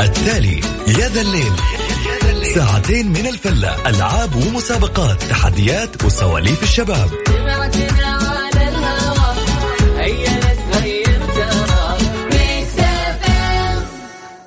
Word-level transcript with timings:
التالي 0.00 0.60
يا 0.88 1.08
ذا 1.08 1.20
الليل. 1.20 1.52
ساعتين 2.54 3.08
من 3.08 3.26
الفلة 3.26 3.88
ألعاب 3.90 4.36
ومسابقات 4.36 5.22
تحديات 5.22 6.04
وسواليف 6.04 6.62
الشباب. 6.62 7.10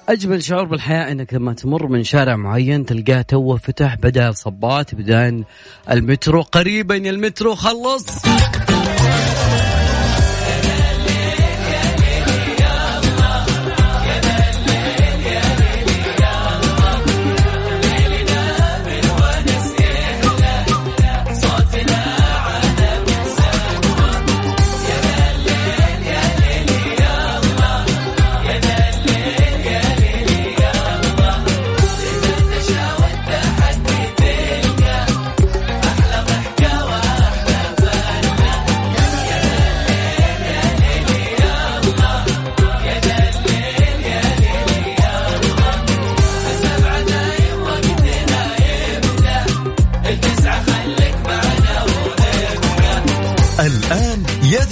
أجمل 0.09 0.43
شعور 0.43 0.65
بالحياة 0.65 1.11
أنك 1.11 1.33
لما 1.33 1.53
تمر 1.53 1.87
من 1.87 2.03
شارع 2.03 2.35
معين 2.35 2.85
تلقاه 2.85 3.21
توه 3.21 3.57
فتح 3.57 3.95
بدأ 3.95 4.29
الصبات 4.29 4.95
بدأ 4.95 5.43
المترو 5.91 6.41
قريبا 6.41 6.95
المترو 6.95 7.55
خلص. 7.55 8.05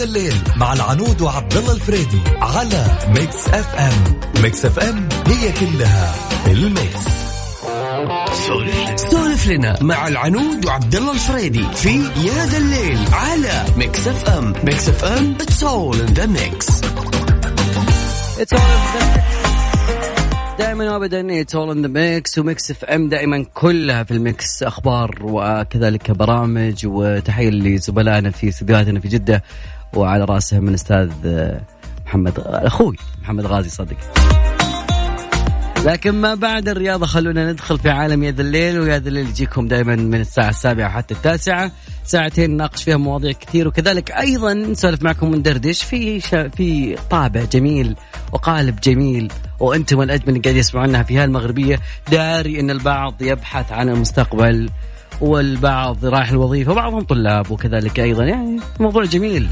الليل 0.06 0.34
مع 0.56 0.74
العنود 0.74 1.22
وعبد 1.22 1.58
الله 1.58 1.74
الفريدي 1.74 2.22
على 2.42 2.86
ميكس 3.08 3.48
اف 3.48 3.76
ام 3.76 4.20
ميكس 4.44 4.66
اف 4.66 4.80
ام 4.80 5.10
هي 5.28 5.52
كلها 5.52 6.16
الميكس. 6.48 7.06
سولف 9.12 9.48
لنا 9.48 9.84
مع 9.84 10.08
العنود 10.08 10.66
وعبد 10.66 10.96
الله 10.96 11.12
الفريدي 11.14 11.66
في 11.74 11.96
يا 11.98 12.46
ذا 12.46 12.58
الليل 12.58 13.00
على 13.14 13.66
ميكس 13.78 14.08
اف 14.08 14.30
ام 14.30 14.54
ميكس 14.64 14.90
اف 14.90 15.04
ام 15.04 15.36
اتس 15.42 15.64
اول 15.64 16.02
ان 16.02 16.14
ذا 16.14 16.26
ميكس 16.26 16.82
دائما 20.60 20.92
وابدا 20.92 21.42
it's 21.42 21.56
all 21.56 21.72
in 21.72 21.82
the 21.82 21.88
mix 21.88 22.40
وميكس 22.40 22.72
اف 22.72 22.86
ام 22.86 23.10
دائما 23.10 23.46
كلها 23.54 24.04
في 24.04 24.12
الميكس. 24.12 24.64
أخبار 24.64 25.20
وكذلك 25.22 26.12
برامج 26.12 26.86
وتحية 26.86 27.50
لزملائنا 27.50 28.32
في 28.32 28.50
استديوهاتنا 28.50 29.00
في 29.00 29.08
جدة. 29.08 29.44
وعلى 29.96 30.26
راسهم 30.26 30.64
من 30.64 30.74
أستاذ 30.74 31.10
محمد 32.06 32.34
أخوي 32.40 32.96
محمد 33.22 33.46
غازي 33.46 33.70
صدق. 33.70 33.98
لكن 35.86 36.12
ما 36.12 36.36
بعد 36.36 36.70
الرياضة 36.70 37.06
خلونا 37.06 37.52
ندخل 37.52 37.80
في 37.80 37.90
عالم 37.90 38.24
يد 38.24 38.40
الليل 38.40 38.80
ويد 38.80 39.08
الليل 39.08 39.28
يجيكم 39.28 39.68
دائما 39.68 39.96
من 39.96 40.22
الساعة 40.22 40.50
السابعة 40.50 40.90
حتى 40.90 41.14
التاسعة. 41.14 41.72
ساعتين 42.06 42.52
نناقش 42.52 42.84
فيها 42.84 42.98
مواضيع 42.98 43.32
كثير 43.32 43.68
وكذلك 43.68 44.12
أيضا 44.12 44.54
نسولف 44.54 45.04
معكم 45.04 45.34
وندردش 45.34 45.84
في 45.84 46.20
شا 46.20 46.48
في 46.48 46.98
طابع 47.10 47.44
جميل 47.44 47.96
وقالب 48.32 48.80
جميل 48.80 49.32
وأنتم 49.60 50.02
الأجمل 50.02 50.30
اللي 50.30 50.40
قاعد 50.40 50.56
يسمعونها 50.56 51.04
في 51.04 51.18
هالمغربية 51.18 51.80
داري 52.12 52.60
أن 52.60 52.72
البعض 52.72 53.22
يبحث 53.22 53.72
عن 53.72 53.90
المستقبل 53.90 54.70
والبعض 55.22 56.06
رايح 56.06 56.30
الوظيفة 56.30 56.72
وبعضهم 56.72 57.02
طلاب 57.02 57.52
وكذلك 57.52 58.00
أيضا 58.00 58.24
يعني 58.24 58.60
موضوع 58.80 59.04
جميل. 59.04 59.48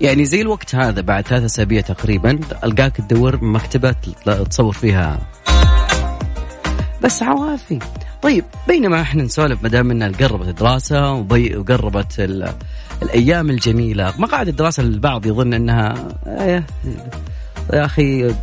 يعني 0.00 0.24
زي 0.24 0.40
الوقت 0.40 0.74
هذا 0.74 1.00
بعد 1.00 1.26
ثلاثة 1.26 1.46
أسابيع 1.46 1.80
تقريبا 1.80 2.40
ألقاك 2.64 2.96
تدور 2.96 3.44
مكتبة 3.44 3.94
تصور 4.50 4.72
فيها. 4.72 5.18
بس 7.02 7.22
عوافي. 7.22 7.78
طيب 8.22 8.44
بينما 8.68 9.00
إحنا 9.00 9.22
نسولف 9.22 9.62
ما 9.62 9.68
دام 9.68 9.90
ان 9.90 10.12
قربت 10.12 10.48
الدراسة 10.48 11.12
وقربت 11.12 12.20
الأيام 13.02 13.50
الجميلة 13.50 14.14
مقاعد 14.18 14.48
الدراسة 14.48 14.82
البعض 14.82 15.26
يظن 15.26 15.54
إنها 15.54 16.08
يا 16.26 16.64
أخي 17.72 18.34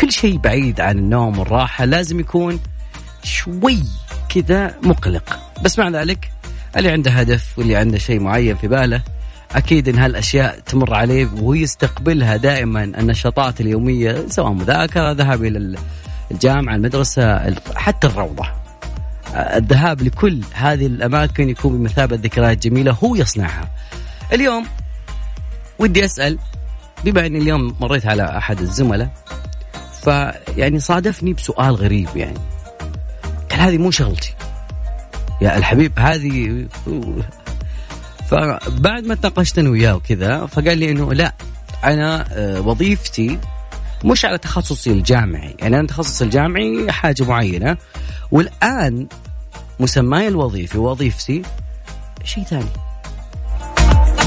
كل 0.00 0.12
شيء 0.12 0.38
بعيد 0.38 0.80
عن 0.80 0.98
النوم 0.98 1.38
والراحة 1.38 1.84
لازم 1.84 2.20
يكون 2.20 2.60
شوي 3.22 3.78
كذا 4.28 4.74
مقلق. 4.82 5.38
بس 5.64 5.78
مع 5.78 5.88
ذلك 5.88 6.30
اللي 6.76 6.90
عنده 6.90 7.10
هدف 7.10 7.58
واللي 7.58 7.76
عنده 7.76 7.98
شيء 7.98 8.20
معين 8.20 8.56
في 8.56 8.68
باله 8.68 9.02
أكيد 9.54 9.88
إن 9.88 9.98
هالأشياء 9.98 10.60
تمر 10.60 10.94
عليه 10.94 11.28
ويستقبلها 11.42 12.36
دائما 12.36 12.84
النشاطات 12.84 13.60
اليومية 13.60 14.26
سواء 14.28 14.52
مذاكرة 14.52 15.12
ذهاب 15.12 15.44
إلى 15.44 15.78
الجامعة 16.30 16.74
المدرسة 16.74 17.54
حتى 17.76 18.06
الروضة. 18.06 18.44
الذهاب 19.34 20.02
لكل 20.02 20.40
هذه 20.52 20.86
الأماكن 20.86 21.48
يكون 21.48 21.78
بمثابة 21.78 22.16
ذكريات 22.16 22.66
جميلة 22.66 22.96
هو 23.04 23.14
يصنعها. 23.14 23.68
اليوم 24.32 24.66
ودي 25.78 26.04
أسأل 26.04 26.38
بما 27.04 27.26
إني 27.26 27.38
اليوم 27.38 27.76
مريت 27.80 28.06
على 28.06 28.38
أحد 28.38 28.60
الزملاء 28.60 29.10
فيعني 30.04 30.80
صادفني 30.80 31.32
بسؤال 31.32 31.74
غريب 31.74 32.08
يعني. 32.16 32.38
قال 33.50 33.60
هذه 33.60 33.78
مو 33.78 33.90
شغلتي. 33.90 34.34
يا 35.40 35.58
الحبيب 35.58 35.92
هذه 35.98 36.66
فبعد 38.32 39.04
ما 39.06 39.14
تناقشت 39.14 39.58
أنا 39.58 39.70
وياه 39.70 39.96
وكذا 39.96 40.46
فقال 40.46 40.78
لي 40.78 40.90
إنه 40.90 41.12
لا 41.12 41.34
أنا 41.84 42.26
وظيفتي 42.58 43.38
مش 44.04 44.24
على 44.24 44.38
تخصصي 44.38 44.90
الجامعي. 44.90 45.56
يعني 45.58 45.78
أنا 45.78 45.86
تخصصي 45.86 46.24
الجامعي 46.24 46.92
حاجة 46.92 47.24
معينة. 47.24 47.76
والآن 48.30 49.06
مسماي 49.80 50.28
الوظيفي 50.28 50.78
ووظيفتي 50.78 51.42
شيء 52.24 52.44
ثاني. 52.44 52.70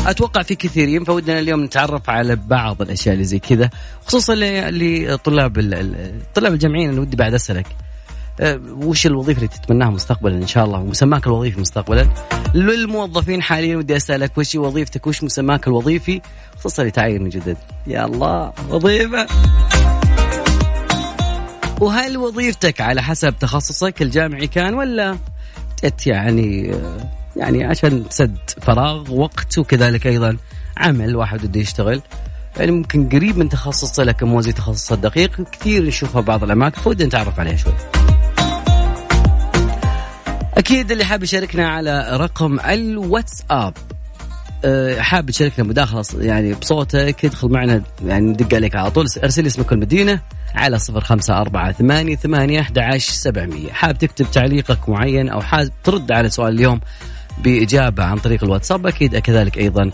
أتوقع 0.07 0.41
في 0.41 0.55
كثيرين 0.55 1.03
فودنا 1.03 1.39
اليوم 1.39 1.63
نتعرف 1.63 2.09
على 2.09 2.35
بعض 2.35 2.81
الأشياء 2.81 3.13
اللي 3.13 3.25
زي 3.25 3.39
كذا 3.39 3.69
خصوصا 4.05 4.35
لطلاب 4.35 5.59
الطلاب 5.59 6.53
الجامعيين 6.53 6.89
أنا 6.89 7.01
ودي 7.01 7.15
بعد 7.17 7.33
أسألك. 7.33 7.67
وش 8.69 9.05
الوظيفة 9.05 9.37
اللي 9.37 9.47
تتمناها 9.47 9.89
مستقبلا 9.89 10.35
إن 10.35 10.47
شاء 10.47 10.65
الله؟ 10.65 10.79
ومسماك 10.79 11.27
الوظيفي 11.27 11.59
مستقبلا. 11.61 12.07
للموظفين 12.53 13.41
حاليا 13.41 13.77
ودي 13.77 13.95
أسألك 13.95 14.37
وش 14.37 14.55
وظيفتك؟ 14.55 15.07
وش 15.07 15.23
مسماك 15.23 15.67
الوظيفي؟ 15.67 16.21
خصوصا 16.59 16.83
لتعين 16.83 17.23
من 17.23 17.29
جدد 17.29 17.57
يا 17.87 18.05
الله 18.05 18.53
وظيفة. 18.69 19.27
وهل 21.81 22.17
وظيفتك 22.17 22.81
على 22.81 23.03
حسب 23.03 23.33
تخصصك 23.39 24.01
الجامعي 24.01 24.47
كان 24.47 24.73
ولا 24.73 25.17
جت 25.83 26.07
يعني 26.07 26.75
يعني 27.35 27.63
عشان 27.63 28.09
تسد 28.09 28.37
فراغ 28.61 29.13
وقت 29.13 29.57
وكذلك 29.57 30.07
أيضا 30.07 30.37
عمل 30.77 31.15
واحد 31.15 31.45
بده 31.45 31.59
يشتغل؟ 31.59 32.01
يعني 32.57 32.71
ممكن 32.71 33.09
قريب 33.09 33.37
من 33.37 33.49
تخصصه 33.49 34.03
لكن 34.03 34.27
مو 34.27 34.41
زي 34.41 34.51
تخصصه 34.51 34.95
الدقيق 34.95 35.41
كثير 35.51 35.85
نشوفها 35.85 36.21
بعض 36.21 36.43
الأماكن 36.43 36.81
فودنا 36.81 37.07
نتعرف 37.07 37.39
عليها 37.39 37.55
شوي. 37.55 37.73
أكيد 40.57 40.91
اللي 40.91 41.05
حاب 41.05 41.23
يشاركنا 41.23 41.69
على 41.69 42.09
رقم 42.11 42.59
الواتساب. 42.59 43.73
حاب 44.97 45.31
تشاركنا 45.31 45.65
مداخلة 45.65 46.03
يعني 46.19 46.53
بصوتك 46.53 47.25
ادخل 47.25 47.49
معنا 47.49 47.81
يعني 48.05 48.25
ندق 48.25 48.55
عليك 48.55 48.75
على 48.75 48.91
طول. 48.91 49.07
ارسل 49.23 49.45
اسمك 49.45 49.71
والمدينة 49.71 50.21
على 50.55 50.79
صفر 50.79 51.01
خمسة 51.01 51.37
أربعة 51.37 51.71
ثمانية 51.71 52.15
ثمانية 52.15 52.59
أحد 52.59 52.79
عشر 52.79 53.13
سبعمية. 53.13 53.71
حاب 53.71 53.97
تكتب 53.97 54.25
تعليقك 54.31 54.89
معين 54.89 55.29
أو 55.29 55.41
حاب 55.41 55.69
ترد 55.83 56.11
على 56.11 56.29
سؤال 56.29 56.53
اليوم 56.53 56.81
بإجابة 57.43 58.03
عن 58.03 58.17
طريق 58.17 58.43
الواتساب 58.43 58.87
أكيد 58.87 59.17
كذلك 59.17 59.57
أيضا 59.57 59.91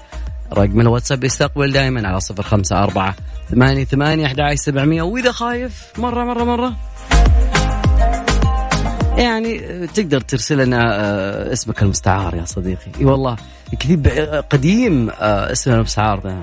رقم 0.53 0.81
الواتساب 0.81 1.23
يستقبل 1.23 1.71
دائما 1.71 2.07
على 2.07 2.19
صفر 2.19 2.43
خمسة 2.43 2.83
أربعة 2.83 3.15
ثمانية 3.51 3.85
ثمانية 3.85 4.25
أحد 4.25 4.39
عشر 4.39 4.55
سبعمية. 4.55 5.01
وإذا 5.01 5.31
خايف 5.31 5.91
مرة 5.97 6.23
مرة 6.23 6.43
مرة. 6.43 6.75
يعني 9.17 9.87
تقدر 9.87 10.21
ترسل 10.21 10.57
لنا 10.57 11.53
اسمك 11.53 11.81
المستعار 11.81 12.35
يا 12.35 12.45
صديقي. 12.45 12.91
إي 12.99 13.05
والله 13.05 13.35
كذب 13.79 14.07
قديم 14.49 15.09
اسمنا 15.19 15.77
المستعار 15.77 16.19
ده. 16.19 16.41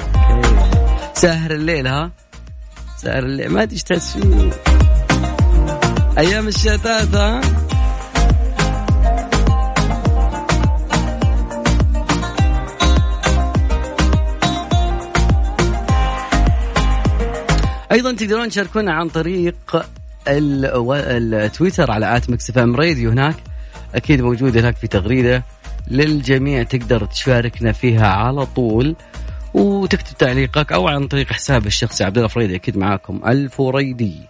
ساهر 1.15 1.51
الليل 1.51 1.87
ها؟ 1.87 2.11
ساهر 2.97 3.23
الليل. 3.23 3.49
ما 3.49 3.63
أدري 3.63 3.75
إيش 3.75 3.83
تحس 3.83 4.13
فيه. 4.13 4.51
أيام 6.19 6.49
الشتات 6.49 7.15
ها؟ 7.15 7.41
أيضا 17.93 18.13
تقدرون 18.13 18.49
تشاركونا 18.49 18.93
عن 18.93 19.09
طريق 19.09 19.55
التويتر 20.29 21.91
على 21.91 22.17
at 22.17 22.31
ميكس 22.31 22.51
إف 22.51 22.59
إم 22.59 22.77
راديو 22.77 23.11
هناك 23.11 23.35
أكيد 23.95 24.21
موجود 24.21 24.57
هناك 24.57 24.77
في 24.77 24.87
تغريدة 24.87 25.45
للجميع 25.91 26.63
تقدر 26.63 27.05
تشاركنا 27.05 27.73
فيها 27.73 28.07
على 28.09 28.47
طول 28.47 28.97
وتكتب 29.55 30.17
تعليقك 30.19 30.73
أو 30.73 30.89
عن 30.89 31.07
طريق 31.07 31.33
حساب 31.33 31.67
الشخصي 31.67 32.05
عبد 32.05 32.17
الله 32.17 32.29
فريدي 32.29 32.55
أكيد 32.57 32.79
معاكم 32.79 33.21
الفريدي 33.27 34.21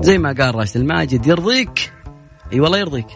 زي 0.00 0.18
ما 0.18 0.34
قال 0.38 0.54
راشد 0.54 0.76
الماجد 0.76 1.26
يرضيك؟ 1.26 1.92
أي 2.52 2.60
والله 2.60 2.78
يرضيك. 2.78 3.06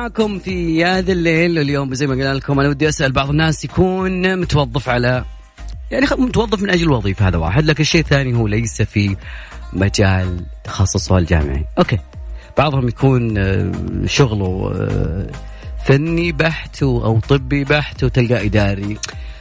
معاكم 0.00 0.38
في 0.38 0.84
هذا 0.84 1.12
الليل. 1.12 1.58
اليوم 1.58 1.94
زي 1.94 2.06
ما 2.06 2.14
قلنا 2.14 2.34
لكم 2.34 2.60
أنا 2.60 2.68
ودي 2.68 2.88
أسأل 2.88 3.12
بعض 3.12 3.30
الناس 3.30 3.64
يكون 3.64 4.36
متوظف 4.40 4.88
على 4.88 5.24
يعني 5.90 6.06
متوظف 6.18 6.62
من 6.62 6.70
أجل 6.70 6.82
الوظيفه 6.82 7.28
هذا 7.28 7.38
واحد. 7.38 7.64
لكن 7.64 7.80
الشيء 7.80 8.00
الثاني 8.00 8.36
هو 8.36 8.46
ليس 8.46 8.82
في 8.82 9.16
مجال 9.72 10.44
تخصصه 10.64 11.18
الجامعي 11.18 11.64
okay. 11.78 11.98
بعضهم 12.58 12.88
يكون 12.88 13.38
آه، 13.38 13.72
شغله 14.06 14.72
آه، 14.74 15.26
فني 15.84 16.32
بحت 16.32 16.82
أو 16.82 17.20
طبي 17.20 17.64
بحت 17.64 18.04
وتلقاه 18.04 18.44
إداري. 18.44 18.98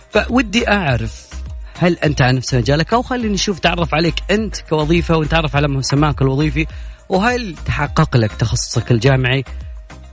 فودي 0.10 0.70
أعرف 0.70 1.30
هل 1.78 1.98
أنت 1.98 2.22
عن 2.22 2.36
نفس 2.36 2.54
مجالك 2.54 2.94
أو 2.94 3.02
خليني 3.02 3.34
نشوف 3.34 3.60
تعرف 3.60 3.94
عليك 3.94 4.16
أنت 4.32 4.60
كوظيفة 4.70 5.18
ونتعرف 5.18 5.56
على 5.56 5.68
مسماك 5.68 6.22
الوظيفي 6.22 6.68
وهل 7.10 7.56
تحقق 7.66 8.18
لك 8.18 8.32
تخصصك 8.32 8.92
الجامعي 8.92 9.44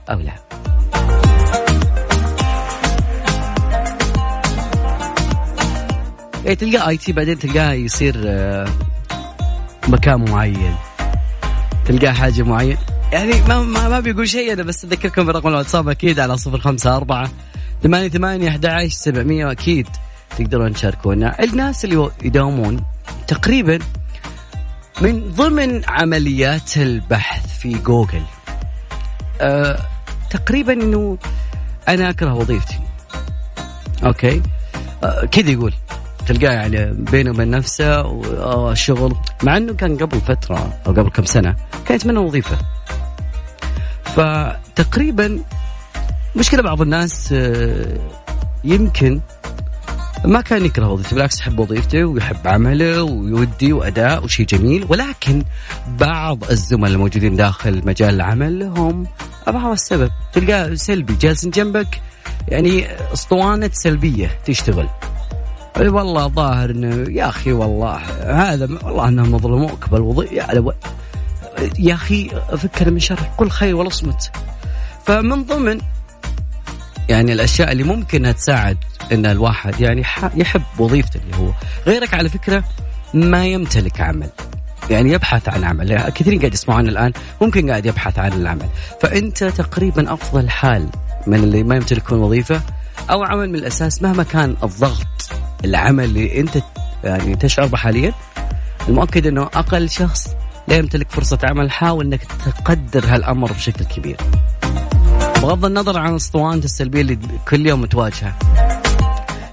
أو 0.09 0.19
لا. 0.19 0.33
يعني 6.45 6.55
تلقاه 6.55 6.87
آي 6.89 6.97
تي 6.97 7.11
بعدين 7.11 7.39
تلقاه 7.39 7.71
يصير 7.71 8.15
آه، 8.25 8.67
مكان 9.87 10.29
معين. 10.31 10.75
تلقاه 11.85 12.11
حاجة 12.11 12.43
معين. 12.43 12.77
يعني 13.11 13.41
ما 13.47 13.61
ما, 13.61 13.89
ما 13.89 13.99
بيقول 13.99 14.29
شيء 14.29 14.53
أنا 14.53 14.63
بس 14.63 14.85
أذكركم 14.85 15.25
برقم 15.25 15.47
الواتساب 15.49 15.89
أكيد 15.89 16.19
على 16.19 16.37
صفر 16.37 16.59
خمسة 16.59 16.95
أربعة 16.95 17.29
ثمانية 17.83 18.09
ثمانية 18.09 18.49
أحد 18.49 18.65
عشر 18.65 18.89
سبعمية 18.89 19.51
أكيد 19.51 19.87
تقدرون 20.37 20.73
تشاركونا. 20.73 21.43
الناس 21.43 21.85
اللي 21.85 22.09
يداومون 22.23 22.83
تقريبا 23.27 23.79
من 25.01 25.31
ضمن 25.31 25.81
عمليات 25.87 26.77
البحث 26.77 27.59
في 27.59 27.73
جوجل 27.73 28.21
أه 29.41 29.79
تقريبا 30.29 30.73
إنه 30.73 31.17
أنا 31.87 32.09
أكره 32.09 32.33
وظيفتي. 32.33 32.79
أوكي؟ 34.05 34.41
أه 35.03 35.25
كذا 35.25 35.51
يقول 35.51 35.73
تلقاه 36.27 36.51
يعني 36.51 36.93
بينه 36.93 37.29
وبين 37.31 37.49
نفسه 37.49 38.01
والشغل 38.05 39.15
مع 39.43 39.57
إنه 39.57 39.73
كان 39.73 39.97
قبل 39.97 40.21
فترة 40.21 40.73
أو 40.87 40.91
قبل 40.91 41.09
كم 41.09 41.25
سنة 41.25 41.55
كان 41.85 41.95
يتمنى 41.95 42.19
وظيفة. 42.19 42.57
فتقريبا 44.03 45.39
مشكلة 46.35 46.61
بعض 46.61 46.81
الناس 46.81 47.33
آه، 47.33 47.97
يمكن 48.63 49.21
ما 50.25 50.41
كان 50.41 50.65
يكره 50.65 50.89
وظيفته 50.89 51.15
بالعكس 51.15 51.39
يحب 51.39 51.59
وظيفته 51.59 52.05
ويحب 52.05 52.47
عمله 52.47 53.03
ويودي 53.03 53.73
وأداء 53.73 54.23
وشيء 54.23 54.45
جميل. 54.45 54.85
ولكن 54.89 55.43
بعض 55.99 56.43
الزملاء 56.51 56.93
الموجودين 56.93 57.35
داخل 57.35 57.81
مجال 57.85 58.15
العمل 58.15 58.59
لهم 58.59 59.07
بعض 59.51 59.71
السبب. 59.71 60.11
تلقاه 60.33 60.73
سلبي. 60.73 61.15
جالس 61.15 61.45
جنبك 61.45 62.01
يعني 62.47 62.87
أسطوانة 63.13 63.69
سلبية 63.73 64.39
تشتغل. 64.45 64.89
أي 65.77 65.87
والله 65.87 66.27
ظاهر 66.27 66.69
إنه 66.69 67.11
يا 67.11 67.29
أخي 67.29 67.51
والله 67.51 67.95
هذا 68.53 68.67
والله 68.83 69.07
انهم 69.07 69.31
مظلموك 69.31 69.89
بالوظيفه 69.89 70.73
يا, 71.79 71.93
أخي 71.93 72.29
فكر 72.57 72.91
من 72.91 72.99
شر 72.99 73.19
كل 73.37 73.49
خير 73.49 73.75
ولا 73.75 73.87
اصمت 73.87 74.31
فمن 75.05 75.43
ضمن 75.43 75.81
يعني 77.09 77.33
الأشياء 77.33 77.71
اللي 77.71 77.83
ممكن 77.83 78.35
تساعد 78.35 78.77
إن 79.11 79.25
الواحد 79.25 79.79
يعني 79.79 80.01
يحب 80.35 80.61
وظيفته 80.79 81.19
اللي 81.25 81.37
هو. 81.37 81.51
غيرك 81.87 82.13
على 82.13 82.29
فكرة 82.29 82.63
ما 83.13 83.45
يمتلك 83.45 84.01
عمل. 84.01 84.29
يعني 84.89 85.11
يبحث 85.11 85.49
عن 85.49 85.63
عمل. 85.63 86.01
كثيرين 86.01 86.39
قاعد 86.39 86.53
يسمعون 86.53 86.87
الآن 86.87 87.11
ممكن 87.41 87.69
قاعد 87.69 87.85
يبحث 87.85 88.19
عن 88.19 88.33
العمل. 88.33 88.67
فأنت 89.01 89.43
تقريبا 89.43 90.13
أفضل 90.13 90.49
حال 90.49 90.89
من 91.27 91.43
اللي 91.43 91.63
ما 91.63 91.75
يمتلكون 91.75 92.19
وظيفة 92.19 92.61
أو 93.09 93.23
عمل 93.23 93.49
من 93.49 93.55
الأساس 93.55 94.01
مهما 94.01 94.23
كان 94.23 94.55
الضغط 94.63 95.07
العمل 95.65 96.03
اللي 96.03 96.39
أنت 96.39 96.57
يعني 97.03 97.35
تشعر 97.35 97.65
به 97.65 97.77
حاليا 97.77 98.13
المؤكد 98.87 99.27
إنه 99.27 99.43
أقل 99.43 99.89
شخص 99.89 100.27
لا 100.67 100.75
يمتلك 100.75 101.11
فرصة 101.11 101.39
عمل. 101.43 101.71
حاول 101.71 102.05
إنك 102.05 102.21
تقدر 102.45 103.05
هالأمر 103.05 103.51
بشكل 103.51 103.85
كبير. 103.85 104.17
بغض 105.41 105.65
النظر 105.65 105.99
عن 105.99 106.15
اسطوانة 106.15 106.63
السلبية 106.63 107.01
اللي 107.01 107.19
كل 107.49 107.65
يوم 107.65 107.85
تواجهها. 107.85 108.35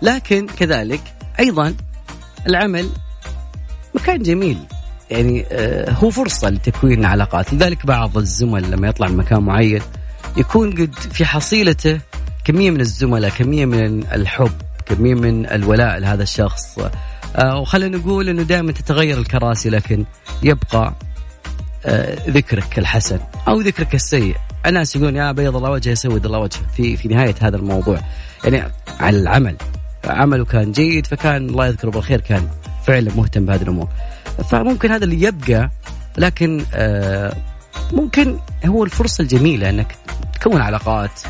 لكن 0.03 0.47
كذلك 0.47 1.01
أيضا 1.41 1.75
العمل 2.47 2.89
مكان 3.95 4.23
جميل. 4.23 4.59
يعني 5.11 5.47
آه، 5.53 5.91
هو 5.91 6.11
فرصة 6.11 6.51
لتكوين 6.51 7.05
علاقات 7.05 7.55
لذلك 7.55 7.87
بعض 7.87 8.19
الزملاء 8.19 8.71
لما 8.71 8.89
يطلع 8.89 9.09
من 9.09 9.17
مكان 9.17 9.43
معين 9.43 9.83
يكون 10.37 10.73
قد 10.73 10.95
في 10.95 11.25
حصيلته 11.25 12.01
كمية 12.45 12.71
من 12.71 12.81
الزملاء 12.81 13.31
كمية 13.31 13.67
من 13.67 14.06
الحب 14.12 14.53
كمية 14.87 15.15
من 15.15 15.47
الولاء 15.47 15.99
لهذا 15.99 16.23
الشخص. 16.23 16.79
آه، 17.37 17.59
وخلينا 17.59 17.99
نقول 17.99 18.29
إنه 18.29 18.43
دائما 18.43 18.73
تتغير 18.73 19.19
الكراسي 19.19 19.71
لكن 19.71 20.05
يبقى 20.43 20.95
آه، 21.87 22.31
ذكرك 22.31 22.79
الحسن 22.79 23.19
أو 23.49 23.61
ذكرك 23.61 23.95
السيء. 23.95 24.37
الناس 24.67 24.97
يقولون 24.97 25.17
يا 25.17 25.33
بيض 25.33 25.56
الله 25.56 25.71
وجهه 25.71 25.93
يسود 25.93 26.25
الله 26.27 26.39
وجهه 26.39 26.62
في 26.77 26.97
في 26.97 27.09
نهاية 27.09 27.35
هذا 27.41 27.56
الموضوع. 27.56 28.01
يعني 28.45 28.73
على 29.01 29.19
العمل 29.19 29.56
عمله 30.05 30.45
كان 30.45 30.73
جيد 30.73 31.06
فكان 31.06 31.49
الله 31.49 31.67
يذكره 31.67 31.91
بالخير 31.91 32.21
كان 32.21 32.49
فعلا 32.87 33.15
مهتم 33.15 33.47
بهذه 33.47 33.62
الأمور. 33.62 33.89
فممكن 34.51 34.91
هذا 34.91 35.05
اللي 35.05 35.23
يبقى 35.23 35.70
لكن 36.19 36.65
آه، 36.75 37.37
ممكن 37.93 38.39
هو 38.67 38.85
الفرصة 38.85 39.23
الجميلة 39.23 39.70
إنك 39.70 39.97
تكون 40.41 40.61
علاقات 40.61 41.20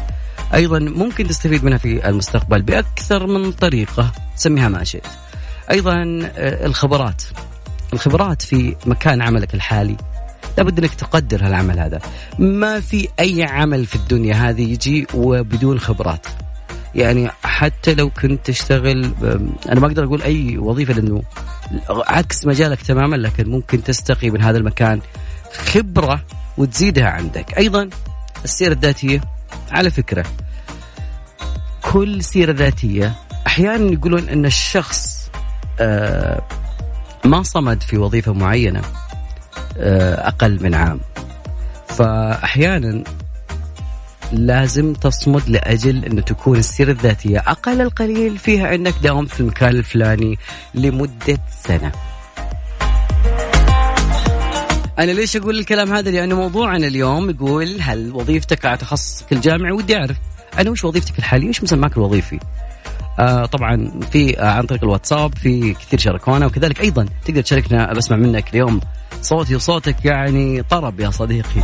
أيضا 0.55 0.79
ممكن 0.79 1.29
تستفيد 1.29 1.65
منها 1.65 1.79
في 1.79 2.09
المستقبل 2.09 2.63
بأكثر 2.63 3.27
من 3.27 3.53
طريقة 3.53 4.13
سميها 4.37 4.69
ما 4.69 4.85
شئت. 4.85 5.07
أيضا 5.71 5.95
آه، 6.37 6.67
الخبرات. 6.67 7.23
الخبرات 7.93 8.43
في 8.43 8.77
مكان 8.87 9.23
عملك 9.23 9.55
الحالي. 9.55 9.97
لابد 10.59 10.79
إنك 10.79 10.95
تقدر 10.95 11.47
هالعمل 11.47 11.81
هذا. 11.81 12.01
ما 12.39 12.81
في 12.81 13.09
أي 13.21 13.43
عمل 13.43 13.87
في 13.87 13.97
الدنيا 13.97 14.35
هذه 14.35 14.73
يجي 14.73 15.07
وبدون 15.15 15.81
خبرات. 15.81 16.27
يعني 16.95 17.31
حتى 17.45 17.95
لو 17.95 18.11
كنت 18.11 18.47
تشتغل 18.47 19.15
أنا 19.69 19.81
ما 19.81 19.87
أقدر 19.87 20.05
أقول 20.05 20.23
أي 20.23 20.59
وظيفة 20.59 20.93
لأنه 20.93 21.23
عكس 21.91 22.47
مجالك 22.47 22.83
تماما 22.83 23.17
لكن 23.17 23.51
ممكن 23.51 23.83
تستقي 23.83 24.31
من 24.31 24.43
هذا 24.43 24.59
المكان 24.59 25.01
خبرة 25.73 26.21
وتزيدها 26.59 27.09
عندك. 27.09 27.59
أيضا 27.59 27.91
السيرة 28.45 28.73
الذاتية 28.73 29.21
على 29.71 29.91
فكرة 29.91 30.25
كل 31.83 32.25
سيرة 32.25 32.53
ذاتية 32.53 33.15
أحيانا 33.47 33.93
يقولون 33.93 34.29
أن 34.29 34.47
الشخص 34.47 35.31
آه، 35.81 36.43
ما 37.25 37.43
صمد 37.43 37.83
في 37.83 37.99
وظيفة 37.99 38.33
معينة 38.33 38.83
آه، 39.79 40.29
أقل 40.29 40.63
من 40.63 40.75
عام. 40.75 41.01
فاحيانا 41.89 43.05
لازم 44.33 44.93
تصمد 44.93 45.49
لأجل 45.49 46.05
انه 46.05 46.21
تكون 46.21 46.59
السيرة 46.59 46.91
الذاتية 46.91 47.39
أقل 47.39 47.81
القليل 47.81 48.39
فيها 48.39 48.75
انك 48.75 48.95
داومت 49.03 49.31
في 49.31 49.41
المكان 49.41 49.69
الفلاني 49.69 50.39
لمدة 50.75 51.39
سنة. 51.63 51.93
أنا 54.99 55.13
ليش 55.13 55.37
أقول 55.37 55.59
الكلام 55.59 55.93
هذا؟ 55.93 56.11
لأنه 56.11 56.37
موضوعنا 56.37 56.87
اليوم 56.87 57.31
يقول 57.31 57.77
هل 57.81 58.13
وظيفتك 58.15 58.65
على 58.65 58.77
تخصصك 58.77 59.33
الجامعي؟ 59.33 59.73
ودي 59.73 59.97
أعرف 59.97 60.17
أنا 60.59 60.71
وش 60.71 60.85
وظيفتك 60.85 61.19
الحالية؟ 61.19 61.49
وش 61.49 61.63
مسماك 61.63 61.97
الوظيفي؟ 61.97 62.39
آه 63.19 63.47
طبعا 63.47 64.01
في 64.11 64.41
آه 64.41 64.51
عن 64.51 64.67
طريق 64.67 64.85
الواتساب 64.85 65.35
في 65.35 65.75
كثير 65.75 65.99
شاركونا 65.99 66.47
وكذلك 66.47 66.81
أيضا 66.81 67.07
تقدر 67.25 67.41
تشاركنا 67.41 67.93
بسمع 67.93 68.17
منك 68.17 68.51
اليوم 68.51 68.81
صوتي 69.23 69.55
وصوتك 69.55 70.05
يعني 70.05 70.63
طرب 70.63 71.01
يا 71.01 71.11
صديقي 71.11 71.63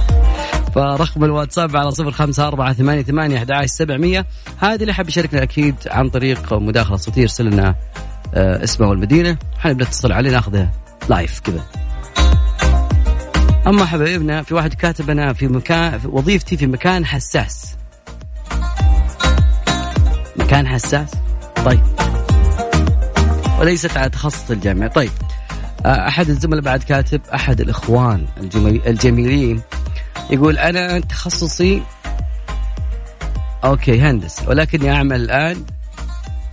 فرقم 0.75 1.25
الواتساب 1.25 1.77
على 1.77 1.91
صفر 1.91 2.11
خمسة 2.11 2.47
أربعة 2.47 2.73
ثمانية 2.73 3.03
ثمانية 3.03 3.37
أحد 3.37 3.67
سبعمية. 3.67 4.27
هذه 4.59 4.81
اللي 4.81 4.95
حاب 4.95 5.09
يشاركنا 5.09 5.43
أكيد 5.43 5.75
عن 5.87 6.11
طريق 6.11 6.55
مداخلة 6.55 6.97
صوتية 6.97 7.23
يرسل 7.23 7.47
لنا 7.47 7.75
آه 8.35 8.65
اسمه 8.65 8.89
والمدينة. 8.89 9.37
إحنا 9.59 9.73
بنتصل 9.73 10.13
عليه 10.13 10.31
ناخذه 10.31 10.71
لايف 11.09 11.41
كذا. 11.41 11.63
أما 13.67 13.85
حبايبنا 13.85 14.43
في 14.43 14.55
واحد 14.55 14.75
كاتب 14.75 15.11
أنا 15.11 15.33
في 15.33 15.49
مكان 15.49 15.99
في 15.99 16.09
وظيفتي 16.09 16.57
في 16.57 16.67
مكان 16.67 17.07
حساس. 17.07 17.77
مكان 20.37 20.67
حساس؟ 20.67 21.11
طيب. 21.65 21.81
وليست 23.61 23.97
على 23.97 24.11
تخصص 24.11 24.51
الجامعة. 24.51 24.89
طيب. 24.89 25.11
آه، 25.87 26.09
أحد 26.09 26.29
الزملاء 26.29 26.63
بعد 26.63 26.83
كاتب 26.83 27.21
أحد 27.35 27.61
الإخوان 27.61 28.27
الجميلين. 28.87 29.61
يقول 30.31 30.59
أنا 30.59 31.01
تخصصي 31.01 31.83
أوكي 33.65 34.01
هندسة 34.01 34.49
ولكني 34.49 34.93
أعمل 34.93 35.21
الآن 35.21 35.65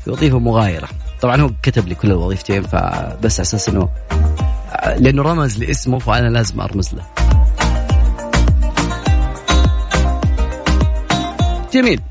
في 0.03 0.11
وظيفة 0.11 0.39
مغايرة. 0.39 0.87
طبعا 1.21 1.41
هو 1.41 1.51
كتب 1.63 1.87
لي 1.87 1.95
كل 1.95 2.11
الوظيفتين 2.11 2.63
فبس 2.63 3.39
أساس 3.39 3.69
أنه 3.69 3.89
لأنه 4.97 5.23
رمز 5.23 5.57
لاسمه 5.57 5.99
فأنا 5.99 6.27
لازم 6.27 6.61
أرمز 6.61 6.93
له. 6.93 7.03
جميل. 11.73 12.01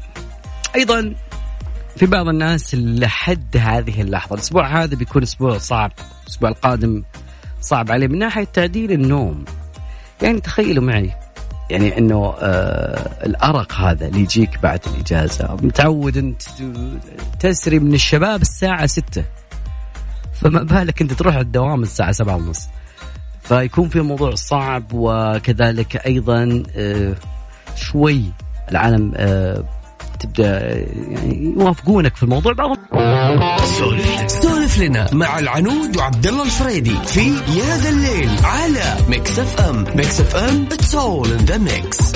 أيضا 0.77 1.15
في 1.97 2.07
بعض 2.07 2.29
الناس 2.29 2.75
لحد 2.75 3.57
هذه 3.57 4.01
اللحظة 4.01 4.35
الأسبوع 4.35 4.83
هذا 4.83 4.97
بيكون 4.97 5.23
أسبوع 5.23 5.59
صعب 5.59 5.93
الأسبوع 6.23 6.51
القادم 6.51 7.03
صعب 7.61 7.93
عليه 7.93 8.07
من 8.07 8.19
ناحية 8.19 8.45
تعديل 8.45 8.93
النوم. 8.93 9.45
يعني 10.23 10.41
تخيلوا 10.41 10.85
معي 10.85 11.13
يعني 11.71 11.99
إنه 11.99 12.35
آه 12.41 13.27
الأرق 13.27 13.73
هذا 13.73 14.07
اللي 14.07 14.21
يجيك 14.21 14.59
بعد 14.63 14.81
الإجازة. 14.87 15.57
متعود 15.63 16.17
أنت 16.17 16.43
تسري 17.41 17.79
من 17.79 17.95
الشباب 17.95 18.43
الساعة 18.43 18.87
ستة. 18.87 19.25
فما 20.33 20.63
بالك 20.63 21.03
أنت 21.03 21.13
تروح 21.13 21.37
الدوام 21.37 21.83
الساعة 21.83 22.13
سبعة 22.13 22.37
ونص. 22.37 22.69
فيكون 23.43 23.89
في 23.89 24.01
موضوع 24.01 24.35
صعب 24.35 24.85
وكذلك 24.93 25.97
أيضا 26.07 26.63
آه 26.77 27.15
شوي 27.77 28.23
العالم 28.71 29.13
آه 29.17 29.65
تبدأ 30.17 30.61
يعني 31.11 31.55
يوافقونك 31.59 32.17
في 32.17 32.23
الموضوع 32.23 32.53
بعضهم. 32.53 32.77
سولف 34.27 34.79
لنا 34.79 35.15
مع 35.15 35.39
العنود 35.39 35.97
وعبد 35.97 36.27
الله 36.27 36.45
الفريدي 36.45 36.97
في 37.07 37.27
يا 37.31 37.77
ذا 37.77 37.89
الليل 37.89 38.31
على 38.45 38.97
ميكس 39.09 39.39
اف 39.39 39.61
ام 39.61 39.85
ميكس 39.95 40.21
اف 40.21 40.37
ام 40.37 40.67
it's 40.73 40.95
all 40.95 41.33
in 41.33 41.45
the 41.45 41.59
mix 41.59 42.13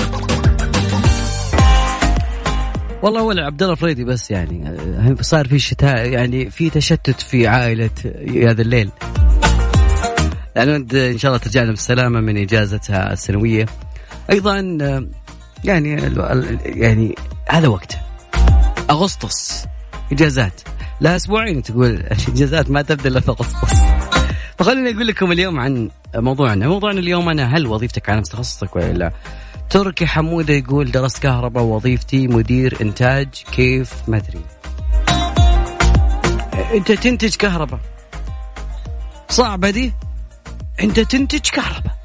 والله 3.03 3.23
ولا 3.23 3.45
عبد 3.45 3.61
الله 3.61 3.73
الفريدي 3.73 4.03
بس 4.03 4.31
يعني 4.31 4.77
صار 5.21 5.47
في 5.47 5.59
شتات 5.59 6.09
يعني 6.09 6.49
في 6.49 6.69
تشتت 6.69 7.21
في 7.21 7.47
عائلة 7.47 7.89
يا 8.21 8.53
ذا 8.53 8.61
الليل. 8.61 8.89
يعني 10.55 10.75
إن 10.93 11.17
شاء 11.17 11.31
الله 11.31 11.43
ترجع 11.43 11.61
لنا 11.61 11.71
بالسلامه 11.71 12.19
من 12.19 12.37
إجازتها 12.37 13.13
السنوية. 13.13 13.65
أيضا 14.31 14.77
يعني 15.63 16.01
يعني 16.65 17.15
هذا 17.49 17.67
وقته 17.67 17.97
أغسطس. 18.89 19.65
إجازات. 20.11 20.61
لا 21.01 21.15
أسبوعين 21.15 21.63
تقول. 21.63 21.89
الاجازات 22.27 22.71
ما 22.71 22.81
تبدأ 22.81 23.09
إلا 23.09 23.19
في 23.19 23.31
أغسطس. 23.31 23.73
فخليني 24.57 24.91
أقول 24.91 25.07
لكم 25.07 25.31
اليوم 25.31 25.59
عن 25.59 25.89
موضوعنا. 26.15 26.67
موضوعنا 26.67 26.99
اليوم 26.99 27.29
أنا 27.29 27.57
هل 27.57 27.67
وظيفتك 27.67 28.09
على 28.09 28.21
تخصصك 28.21 28.75
ولا 28.75 28.93
لا؟ 28.93 29.11
تركي 29.69 30.05
حمودة 30.05 30.53
يقول 30.53 30.91
درست 30.91 31.17
كهرباء 31.17 31.63
وظيفتي 31.63 32.27
مدير 32.27 32.77
إنتاج 32.81 33.27
كيف؟ 33.51 33.93
ما 34.07 34.17
أدري. 34.17 34.41
أنت 36.73 36.91
تنتج 36.91 37.35
كهرباء. 37.35 37.79
صعبة 39.29 39.69
دي. 39.69 39.93
أنت 40.81 40.99
تنتج 40.99 41.49
كهرباء. 41.49 42.00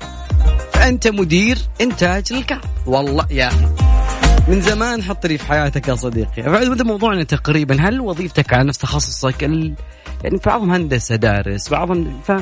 فانت 0.86 1.08
مدير 1.08 1.58
إنتاج. 1.80 2.32
للكهرباء 2.32 2.70
والله 2.86 3.26
يا 3.30 3.48
أخي. 3.48 3.66
من 4.48 4.60
زمان 4.60 5.02
حط 5.02 5.26
لي 5.26 5.38
في 5.38 5.44
حياتك 5.44 5.88
يا 5.88 5.94
صديقي. 5.94 6.42
هذا 6.42 6.84
موضوعنا 6.84 7.22
تقريبا. 7.22 7.88
هل 7.88 8.00
وظيفتك 8.00 8.54
على 8.54 8.64
نفس 8.68 8.78
تخصصك 8.78 9.44
ال... 9.44 9.74
يعني 10.24 10.40
بعضهم 10.46 10.70
هندسة 10.70 11.16
دارس 11.16 11.68
بعضهم 11.68 12.20
ف 12.24 12.32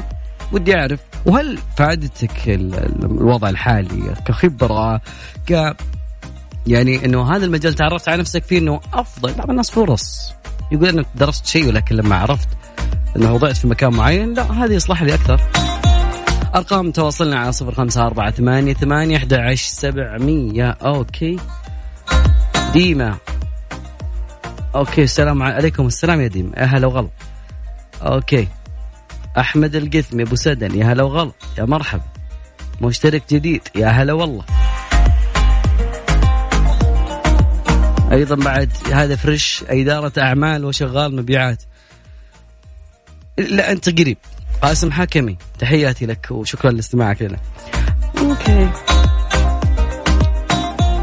ودي 0.53 0.77
أعرف. 0.77 1.01
وهل 1.27 1.59
فادتك 1.77 2.49
الوضع 2.49 3.49
الحالي 3.49 4.15
كخبرة 4.27 5.01
ك 5.47 5.77
يعني 6.67 7.05
إنه 7.05 7.37
هذا 7.37 7.45
المجال 7.45 7.75
تعرفت 7.75 8.09
على 8.09 8.21
نفسك 8.21 8.45
فيه 8.45 8.59
إنه 8.59 8.81
أفضل؟ 8.95 9.33
بعض 9.33 9.51
الناس 9.51 9.71
فرص. 9.71 10.33
يقول 10.73 10.89
انك 10.89 11.07
درست 11.15 11.47
شيء 11.47 11.69
ولكن 11.69 11.97
لما 11.97 12.17
عرفت 12.17 12.49
إنه 13.17 13.35
وضعت 13.35 13.57
في 13.57 13.67
مكان 13.67 13.93
معين 13.93 14.35
لا 14.35 14.53
هذا 14.53 14.75
يصلح 14.75 15.03
لي 15.03 15.15
أكثر. 15.15 15.41
أرقام 16.55 16.91
تواصلنا 16.91 17.39
على 17.39 17.53
صفر 17.53 17.75
خمسة 17.75 18.07
أربعة 18.07 18.31
ثمانية 18.31 18.75
ثمانية 18.75 19.17
أحد 19.17 19.35
عشر 19.35 19.69
سبعمية. 19.69 20.71
okay. 20.71 21.37
ديما. 22.73 23.17
okay 24.75 25.03
السلام 25.03 25.43
عليكم 25.43 25.87
السلام 25.87 26.21
يا 26.21 26.27
ديما. 26.27 26.53
يا 26.57 26.65
هلا 26.65 26.87
وغلا. 26.87 27.09
okay. 28.03 28.49
أحمد 29.39 29.77
القثمي 29.77 30.23
أبو 30.23 30.37
سدن. 30.37 30.79
يا 30.79 30.93
هلا 30.93 31.03
وغلا. 31.03 31.33
يا 31.59 31.65
مرحبا. 31.65 32.03
مشترك 32.81 33.23
جديد. 33.31 33.63
يا 33.75 33.89
هلا 33.89 34.13
والله. 34.13 34.45
أيضا 38.13 38.37
بعد 38.37 38.71
هذا 38.93 39.17
fresh 39.17 39.65
إدارة 39.69 40.13
أعمال 40.19 40.65
وشغال 40.65 41.17
مبيعات. 41.17 41.63
لا 43.39 43.73
أنت 43.73 44.01
قريب. 44.01 44.19
قاسم 44.63 44.93
حكمي 44.93 45.37
تحياتي 45.59 46.07
لك 46.07 46.27
وشكرا 46.31 46.71
لاستماعك 46.71 47.23
لنا. 47.23 47.39
okay. 48.19 48.71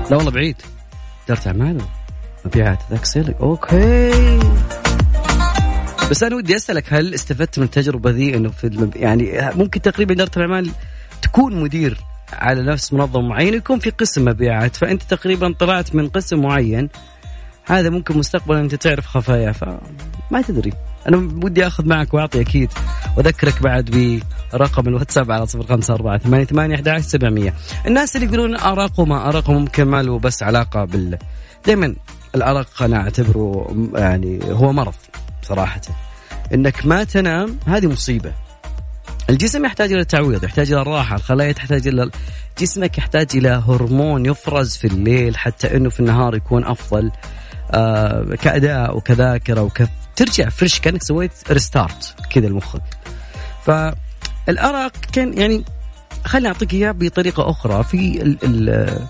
لا 0.09 0.17
والله 0.17 0.31
بعيد. 0.31 0.55
إدارة 1.25 1.47
أعمال 1.47 1.81
مبيعات 2.45 2.79
ذاك 2.91 3.05
سيلك 3.05 3.35
okay. 3.41 4.39
بس 6.11 6.23
أنا 6.23 6.35
ودي 6.35 6.55
أسألك 6.55 6.93
هل 6.93 7.13
استفدت 7.13 7.59
من 7.59 7.65
التجربة 7.65 8.09
ذي؟ 8.09 8.35
إنه 8.35 8.49
في 8.49 8.67
المب... 8.67 8.95
يعني 8.95 9.51
ممكن 9.55 9.81
تقريبا 9.81 10.13
إدارة 10.13 10.31
الأعمال 10.37 10.71
تكون 11.21 11.63
مدير 11.63 11.97
على 12.33 12.61
نفس 12.63 12.93
منظمة 12.93 13.27
معينة 13.27 13.57
يكون 13.57 13.79
في 13.79 13.89
قسم 13.89 14.25
مبيعات 14.25 14.75
فأنت 14.75 15.03
تقريبا 15.03 15.53
طلعت 15.59 15.95
من 15.95 16.09
قسم 16.09 16.41
معين. 16.41 16.89
هذا 17.65 17.89
ممكن 17.89 18.17
مستقبلا 18.17 18.59
أنت 18.59 18.75
تعرف 18.75 19.05
خفايا 19.05 19.51
فما 19.51 20.41
تدري. 20.47 20.73
أنا 21.07 21.17
ودي 21.43 21.67
أخذ 21.67 21.85
معك 21.85 22.13
وأعطي 22.13 22.41
أكيد 22.41 22.69
وأذكرك 23.17 23.61
بعد 23.61 24.21
برقم 24.53 24.87
الواتساب 24.87 25.31
على 25.31 25.45
صفر 25.47 25.63
خمسة 25.67 25.93
أربعة 25.93 26.17
ثمانية 26.17 26.45
ثمانية 26.45 26.75
أحد 26.75 26.87
عشر 26.87 27.07
سبعمية. 27.07 27.53
الناس 27.87 28.15
اللي 28.15 28.27
يقولون 28.27 28.55
أرق 28.55 28.99
وما 28.99 29.29
أرق 29.29 29.49
ممكن 29.49 29.83
ما 29.83 30.03
له 30.03 30.19
بس 30.19 30.43
علاقة 30.43 30.85
بال 30.85 31.17
دائما 31.65 31.95
الأرق 32.35 32.83
أنا 32.83 32.97
أعتبره 32.97 33.75
يعني 33.95 34.39
هو 34.43 34.73
مرض 34.73 34.93
صراحة. 35.41 35.81
إنك 36.53 36.85
ما 36.85 37.03
تنام 37.03 37.57
هذه 37.67 37.87
مصيبة. 37.87 38.33
الجسم 39.29 39.65
يحتاج 39.65 39.93
إلى 39.93 40.05
تعويض 40.05 40.43
يحتاج 40.43 40.71
إلى 40.71 40.81
الراحة 40.81 41.15
الخلايا 41.15 41.51
تحتاج 41.51 41.87
إلى 41.87 42.09
جسمك 42.59 42.97
يحتاج 42.97 43.27
إلى 43.35 43.63
هرمون 43.67 44.25
يفرز 44.25 44.77
في 44.77 44.87
الليل 44.87 45.37
حتى 45.37 45.77
إنه 45.77 45.89
في 45.89 45.99
النهار 45.99 46.35
يكون 46.35 46.65
أفضل 46.65 47.11
آه 47.71 48.35
كأداء 48.41 48.97
وكذاكرة 48.97 49.61
وكف 49.61 49.89
ترجع 50.15 50.49
fresh 50.49 50.79
كأنك 50.79 51.03
سويت 51.03 51.31
restart 51.51 52.15
كذا 52.29 52.47
لمخك 52.47 52.81
فالارق 53.63 54.91
كان 55.13 55.37
يعني 55.37 55.63
خليني 56.25 56.47
أعطيك 56.47 56.73
إياه 56.73 56.91
بطريقة 56.91 57.49
أخرى. 57.49 57.83
في 57.83 58.21
ال 58.21 58.37
ال 58.43 59.07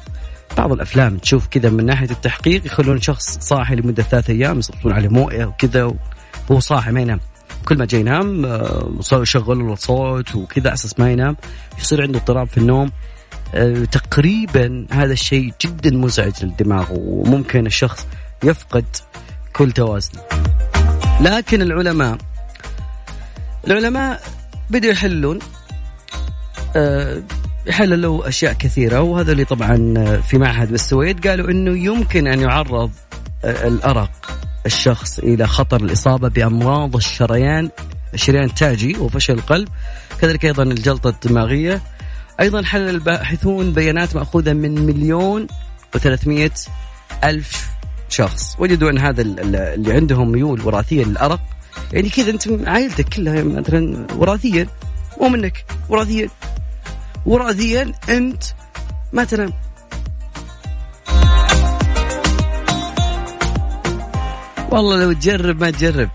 بعض 0.58 0.72
الأفلام 0.72 1.18
تشوف 1.18 1.48
كذا 1.48 1.70
من 1.70 1.86
ناحية 1.86 2.12
التحقيق 2.12 2.66
يخلون 2.66 3.02
شخص 3.02 3.40
صاحي 3.40 3.76
لمدة 3.76 4.04
ثلاث 4.04 4.30
أيام 4.30 4.60
يصبون 4.60 4.94
عليه 4.94 5.10
موية 5.10 5.46
وكذا 5.46 5.84
وهو 6.50 6.60
صاحي 6.60 6.92
ما 6.92 7.02
ينام. 7.02 7.20
كل 7.66 7.78
ما 7.78 7.86
جاي 7.86 8.02
ينام 8.02 8.46
آه، 8.46 8.92
يشغلوا 9.14 9.70
له 9.70 9.76
صوت 9.76 10.36
وكذا 10.36 10.74
أساس 10.74 11.00
ما 11.00 11.12
ينام 11.12 11.38
يصير 11.80 12.02
عنده 12.02 12.20
اضطراب 12.20 12.48
في 12.48 12.58
النوم. 12.58 12.92
آه، 13.56 13.86
تقريبا 13.86 14.86
هذا 14.92 15.14
الشيء 15.14 15.54
جدا 15.62 15.98
مزعج 15.98 16.46
للدماغ 16.46 16.88
وممكن 16.92 17.66
الشخص 17.66 18.08
يفقد 18.44 18.86
كل 19.54 19.72
توازنه. 19.72 20.22
لكن 21.22 21.62
العلماء 21.62 22.18
العلماء 23.68 24.22
بدأوا 24.70 24.94
يحلون 24.94 25.40
أه 26.76 27.24
حللوا 27.70 28.28
أشياء 28.28 28.54
كثيرة 28.54 29.02
وهذا 29.02 29.32
اللي 29.32 29.46
طبعا 29.46 29.76
في 30.22 30.38
معهد 30.38 30.72
بالسويد 30.72 31.28
قالوا 31.28 31.52
إنه 31.52 31.78
يمكن 31.78 32.28
أن 32.28 32.40
يعرض 32.40 32.92
آه، 33.46 33.68
الأرق 33.68 34.12
الشخص 34.66 35.20
إلى 35.20 35.48
خطر 35.48 35.82
الإصابة 35.82 36.30
بأمراض 36.30 36.96
الشريان 36.96 37.70
الشريان 38.14 38.44
التاجي 38.44 38.98
وفشل 38.98 39.34
القلب. 39.34 39.68
كذلك 40.22 40.46
أيضا 40.46 40.64
الجلطة 40.64 41.10
الدماغية. 41.10 41.82
أيضا 42.40 42.64
حلل 42.64 42.90
الباحثون 42.90 43.74
بيانات 43.74 44.16
مأخوذة 44.16 44.54
من 44.54 44.86
مليون 44.86 45.48
و300 45.98 46.52
ألف 47.24 47.71
شخص 48.12 48.56
وجدوا 48.60 48.90
أن 48.90 48.98
هذا 48.98 49.22
اللي 49.22 49.94
عندهم 49.94 50.32
ميول 50.32 50.62
وراثية 50.62 51.04
للأرق 51.04 51.42
يعني 51.94 52.10
كذا 52.10 52.30
أنت 52.30 52.68
عائلتك 52.68 53.10
كلها 53.10 53.44
مثلا 53.44 54.08
وراثيا 54.16 54.68
ومنك 55.18 55.66
وراثيا. 55.90 56.30
وراثيا 57.26 57.94
أنت 58.10 58.44
ما 59.14 59.24
تنام 59.24 59.54
والله 64.72 65.04
لو 65.04 65.14
تجرب 65.14 65.62
ما 65.62 65.72
تجرب. 65.72 66.10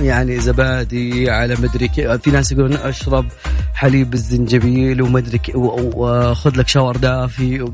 يعني 0.00 0.40
زبادي 0.40 1.30
على 1.30 1.56
مدري 1.58 1.88
في 2.18 2.30
ناس 2.30 2.52
يقولون 2.52 2.72
أشرب 2.72 3.26
حليب 3.74 4.14
الزنجبيل 4.14 5.02
ومدري 5.02 5.40
وخذ 5.54 6.56
لك 6.56 6.68
شاور 6.68 6.96
دافي 6.96 7.72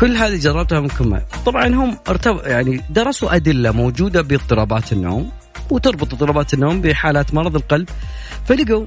كل 0.00 0.16
هذه 0.16 0.36
جربتها 0.36 0.80
ممكن 0.80 1.08
ما 1.08 1.22
طبعا 1.46 1.66
هم 1.66 1.98
ارتب 2.08 2.40
يعني 2.44 2.80
درسوا 2.90 3.36
أدلة 3.36 3.72
موجودة 3.72 4.22
باضطرابات 4.22 4.92
النوم 4.92 5.30
وتربط 5.70 6.12
اضطرابات 6.14 6.54
النوم 6.54 6.80
بحالات 6.80 7.34
مرض 7.34 7.56
القلب 7.56 7.88
فلقوا 8.44 8.84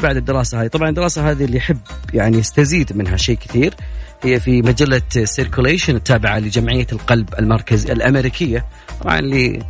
بعد 0.00 0.16
الدراسة 0.16 0.62
هذه 0.62 0.66
طبعا 0.66 0.88
الدراسة 0.88 1.30
هذه 1.30 1.44
اللي 1.44 1.56
يحب 1.56 1.78
يعني 2.14 2.38
يستزيد 2.38 2.96
منها 2.96 3.16
شيء 3.16 3.36
كثير 3.36 3.74
هي 4.22 4.40
في 4.40 4.62
مجلة 4.62 5.02
Circulation 5.24 5.96
التابعة 5.96 6.38
لجمعية 6.38 6.86
القلب 6.92 7.28
المركزي 7.38 7.92
الأمريكية 7.92 8.64
طبعا 9.00 9.18
اللي 9.18 9.62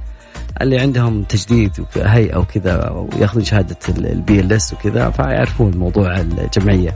اللي 0.61 0.79
عندهم 0.79 1.23
تجديد 1.23 1.73
هيئه 1.97 2.37
وكذا 2.37 2.91
وياخذون 2.91 3.45
شهادة 3.45 3.77
ال 3.89 4.53
BLS 4.53 4.73
وكذا 4.73 5.11
فيعرفون 5.11 5.77
موضوع 5.77 6.21
الجمعية. 6.21 6.95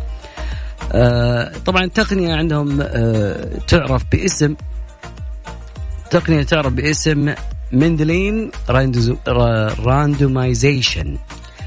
آه، 0.93 1.53
طبعا 1.67 1.85
التقنيه 1.85 2.35
عندهم 2.35 2.79
آه، 2.83 3.59
تعرف 3.69 4.05
باسم 4.13 4.55
تقنية 6.11 6.43
تعرف 6.43 6.73
باسم 6.73 7.35
مندلين 7.73 8.51
راندومايزيشن. 9.79 11.19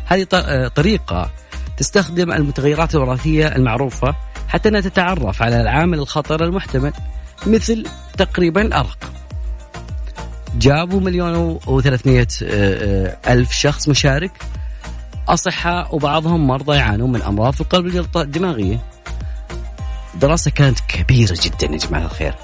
هذه 0.05 0.27
آه، 0.33 0.67
طريقة 0.67 1.29
تستخدم 1.77 2.31
المتغيرات 2.31 2.95
الوراثية 2.95 3.47
المعروفة 3.47 4.15
حتى 4.47 4.69
إنها 4.69 4.81
تتعرف 4.81 5.41
على 5.41 5.61
العامل 5.61 5.99
الخطر 5.99 6.43
المحتمل 6.43 6.93
مثل 7.47 7.85
تقريبا 8.17 8.61
الارق 8.61 9.11
جابوا 10.55 10.99
مليون 10.99 11.59
و300 11.59 12.27
ألف 13.27 13.51
شخص 13.51 13.89
مشارك. 13.89 14.31
أصحاء 15.27 15.95
وبعضهم 15.95 16.47
مرضى 16.47 16.75
يعانون 16.75 17.11
من 17.11 17.21
أمراض 17.21 17.53
في 17.53 17.61
القلب 17.61 18.07
الدماغية. 18.15 18.79
دراسة 20.15 20.51
كانت 20.51 20.79
كبيرة 20.79 21.37
جدا 21.43 21.73
يا 21.73 21.77
جماعة 21.77 22.05
الخير. 22.05 22.35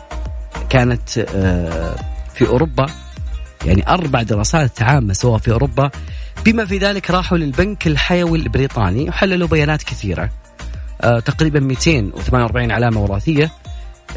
كانت 0.69 1.17
آه، 1.17 1.95
في 2.33 2.47
أوروبا 2.47 2.85
يعني 3.65 3.87
أربع 3.89 4.21
دراسات 4.21 4.81
عامة 4.81 5.13
سواء 5.13 5.37
في 5.37 5.51
أوروبا. 5.51 5.91
بما 6.45 6.65
في 6.65 6.77
ذلك 6.77 7.11
راحوا 7.11 7.37
للبنك 7.37 7.87
الحيوي 7.87 8.39
البريطاني 8.39 9.09
وحللوا 9.09 9.47
بيانات 9.47 9.83
كثيرة. 9.83 10.29
آه، 11.01 11.19
تقريبا 11.19 11.59
248 11.59 12.71
علامة 12.71 13.01
وراثية. 13.01 13.51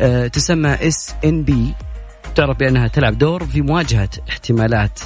آه، 0.00 0.26
تسمى 0.26 0.74
إس 0.74 1.14
إن 1.24 1.42
بي. 1.42 1.74
تعرف 2.34 2.58
بأنها 2.58 2.88
تلعب 2.88 3.18
دور 3.18 3.46
في 3.46 3.62
مواجهة 3.62 4.08
احتمالات 4.28 5.00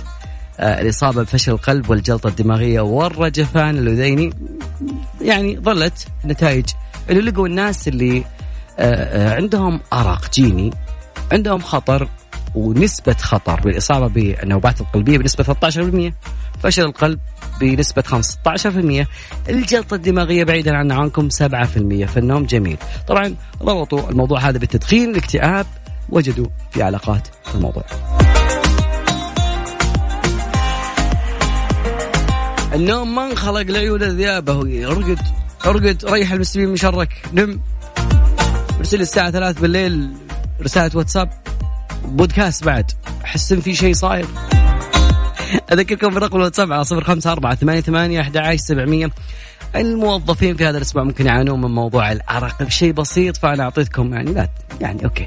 الإصابة 0.61 1.23
بفشل 1.23 1.53
القلب 1.53 1.91
والجلطة 1.91 2.29
الدماغية 2.29 2.81
والرجفان 2.81 3.79
الأذيني 3.79 4.31
يعني 5.21 5.61
ظلت 5.61 6.09
نتائج 6.25 6.65
اللي 7.11 7.31
لقوا 7.31 7.47
الناس 7.47 7.89
اللي 7.89 8.25
آه، 8.79 8.85
آه، 8.85 9.35
عندهم 9.35 9.81
أرق 9.93 10.33
جيني 10.33 10.71
عندهم 11.33 11.61
خطر 11.61 12.09
ونسبة 12.55 13.13
خطر 13.13 13.61
بالإصابة 13.61 14.09
بالنوبات 14.09 14.81
القلبية 14.81 15.19
بنسبة 15.19 15.45
13% 15.45 16.15
فشل 16.63 16.83
القلب 16.83 17.19
بنسبة 17.61 18.03
15% 18.03 19.07
الجلطة 19.49 19.95
الدماغية 19.95 20.45
بعيدا 20.45 20.77
عن 20.77 20.93
عنكم 20.93 21.29
7% 21.31 22.07
فالنوم 22.07 22.45
جميل. 22.45 22.77
طبعا 23.09 23.35
ربطوا 23.61 24.11
الموضوع 24.11 24.41
هذا 24.41 24.59
بالتدخين 24.59 25.11
الاكتئاب 25.11 25.67
وجدوا 26.09 26.47
في 26.71 26.83
علاقات 26.83 27.27
في 27.45 27.55
الموضوع. 27.55 27.85
النوم 32.75 33.15
ما 33.15 33.25
انخلق 33.31 33.63
لعيون 33.63 34.03
الذئابة 34.03 34.53
ارقد 34.87 35.40
أرقد 35.67 36.05
ريح 36.05 36.33
المسلمين 36.33 36.69
من 36.69 36.77
شرك. 36.77 37.23
نم. 37.33 37.61
ارسل 38.79 39.01
الساعة 39.01 39.31
ثلاث 39.31 39.61
بالليل 39.61 40.11
رسالة 40.63 40.91
واتساب. 40.95 41.31
بودكاست 42.05 42.65
بعد. 42.65 42.93
أحس 43.25 43.53
إن 43.53 43.61
في 43.61 43.75
شيء 43.75 43.95
صاير. 43.95 44.27
أذكركم 45.73 46.15
برقم 46.15 46.37
الواتساب 46.37 46.73
على 46.73 46.85
صفر 46.85 47.05
خمسة 47.05 47.33
أربعة 47.33 47.55
ثمانية 47.55 47.81
ثمانية 47.81 48.21
أحد 48.21 48.37
عشر 48.37 48.57
سبعمية. 48.57 49.11
الموظفين 49.77 50.57
في 50.57 50.67
هذا 50.67 50.77
الأسبوع 50.77 51.05
ممكن 51.05 51.27
يعانون 51.27 51.61
من 51.61 51.71
موضوع 51.71 52.13
الأرق. 52.13 52.63
بشيء 52.63 52.93
بسيط 52.93 53.37
فأنا 53.37 53.63
أعطيتكم 53.63 54.15
يعني 54.15 54.33
لا 54.33 54.49
يعني 54.81 55.05
okay. 55.05 55.27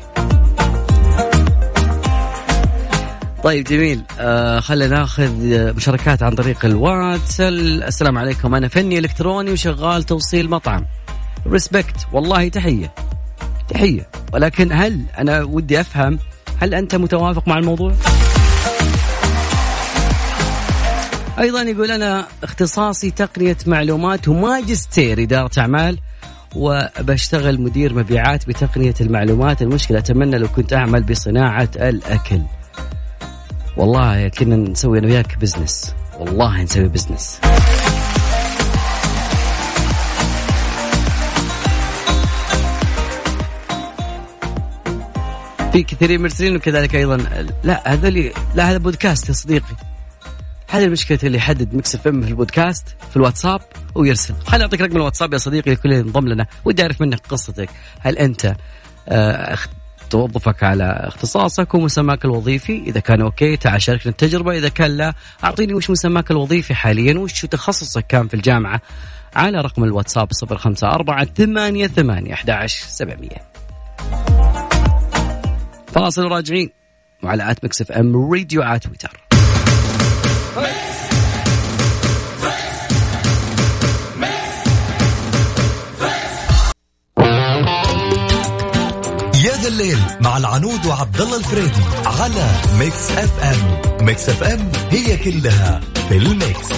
طيب 3.43 3.63
جميل. 3.63 4.03
آه 4.19 4.59
خلينا 4.59 4.99
ناخذ 4.99 5.31
مشاركات 5.75 6.23
عن 6.23 6.35
طريق 6.35 6.65
الواتس 6.65 7.41
السلام 7.41 8.17
عليكم. 8.17 8.55
أنا 8.55 8.67
فني 8.67 8.99
إلكتروني 8.99 9.51
وشغال 9.51 10.03
توصيل 10.03 10.49
مطعم. 10.49 10.85
respect 11.47 12.07
والله 12.13 12.49
تحية. 12.49 12.93
تحية. 13.69 14.07
ولكن 14.33 14.71
هل 14.71 15.05
أنا 15.17 15.43
ودي 15.43 15.81
أفهم 15.81 16.19
هل 16.61 16.73
أنت 16.73 16.95
متوافق 16.95 17.47
مع 17.47 17.57
الموضوع؟ 17.57 17.93
أيضا 21.39 21.61
يقول 21.61 21.91
أنا 21.91 22.27
اختصاصي 22.43 23.11
تقنية 23.11 23.57
معلومات 23.67 24.27
وماجستير 24.27 25.21
إدارة 25.21 25.51
أعمال 25.57 25.99
وبشتغل 26.55 27.61
مدير 27.61 27.93
مبيعات 27.93 28.47
بتقنية 28.47 28.95
المعلومات. 29.01 29.61
المشكلة 29.61 29.97
أتمنى 29.99 30.37
لو 30.37 30.47
كنت 30.47 30.73
أعمل 30.73 31.03
بصناعة 31.03 31.69
الأكل. 31.75 32.41
والله 33.77 34.27
كنا 34.27 34.55
نسوي 34.55 34.99
أنا 34.99 35.07
وياك 35.07 35.37
business 35.37 35.95
والله 36.19 36.63
نسوي 36.63 36.87
business 36.87 37.39
في 45.71 45.83
كثيرين 45.83 46.21
مرسلين 46.21 46.55
وكذلك 46.55 46.95
أيضا. 46.95 47.17
لا 47.63 47.93
هذا 47.93 48.09
لا 48.55 48.71
هذا 48.71 48.77
بودكاست 48.77 49.29
يا 49.29 49.33
صديقي. 49.33 49.75
هذه 50.69 50.83
المشكلة 50.83 51.19
اللي 51.23 51.37
يحدد 51.37 51.75
ميكس 51.75 51.95
إف 51.95 52.07
إم 52.07 52.21
في 52.21 52.29
البودكاست 52.29 52.95
في 53.09 53.17
الواتساب 53.17 53.61
ويرسل. 53.95 54.33
خليني 54.45 54.63
أعطيك 54.63 54.81
رقم 54.81 54.95
الواتساب 54.95 55.33
يا 55.33 55.37
صديقي 55.37 55.71
لكل 55.71 55.91
ينضم 55.91 56.27
لنا 56.27 56.45
ودي 56.65 56.81
أعرف 56.81 57.01
منك 57.01 57.27
قصتك. 57.29 57.69
هل 57.99 58.17
أنت 58.17 58.55
آه 59.07 59.57
توظفك 60.13 60.63
على 60.63 60.83
اختصاصك 60.83 61.73
ومسماك 61.73 62.25
الوظيفي. 62.25 62.77
إذا 62.77 62.99
كان 62.99 63.21
okay 63.21 63.57
تعال 63.57 63.81
شاركنا 63.81 64.11
التجربة. 64.11 64.57
إذا 64.57 64.69
كان 64.69 64.97
لا 64.97 65.13
أعطيني 65.43 65.73
وش 65.73 65.89
مسماك 65.89 66.31
الوظيفي 66.31 66.75
حاليا 66.75 67.19
وش 67.19 67.45
تخصصك 67.45 68.07
كان 68.07 68.27
في 68.27 68.33
الجامعة 68.33 68.81
على 69.35 69.61
رقم 69.61 69.83
الواتساب 69.83 70.27
054 70.51 71.25
ثمانية 71.25 71.87
ثمانية 71.87 72.33
11 72.33 72.85
700 72.87 73.29
فاصل 75.87 76.23
راجعين 76.23 76.69
وعلى 77.23 77.51
at 77.51 77.65
ميكس 77.65 77.86
إف 77.86 77.91
إم 77.91 78.33
راديو 78.33 78.61
على 78.61 78.79
تويتر. 78.79 79.22
يا 89.63 89.65
ذا 89.65 89.69
الليل 89.69 89.99
مع 90.21 90.37
العنود 90.37 90.85
وعبد 90.85 91.21
الله 91.21 91.37
الفريدي 91.37 91.81
على 92.05 92.51
Mix 92.79 93.11
FM. 93.11 94.05
Mix 94.05 94.29
FM 94.29 94.71
هي 94.89 95.17
كلها 95.17 95.81
في 96.09 96.17
ال 96.17 96.28
mix. 96.28 96.73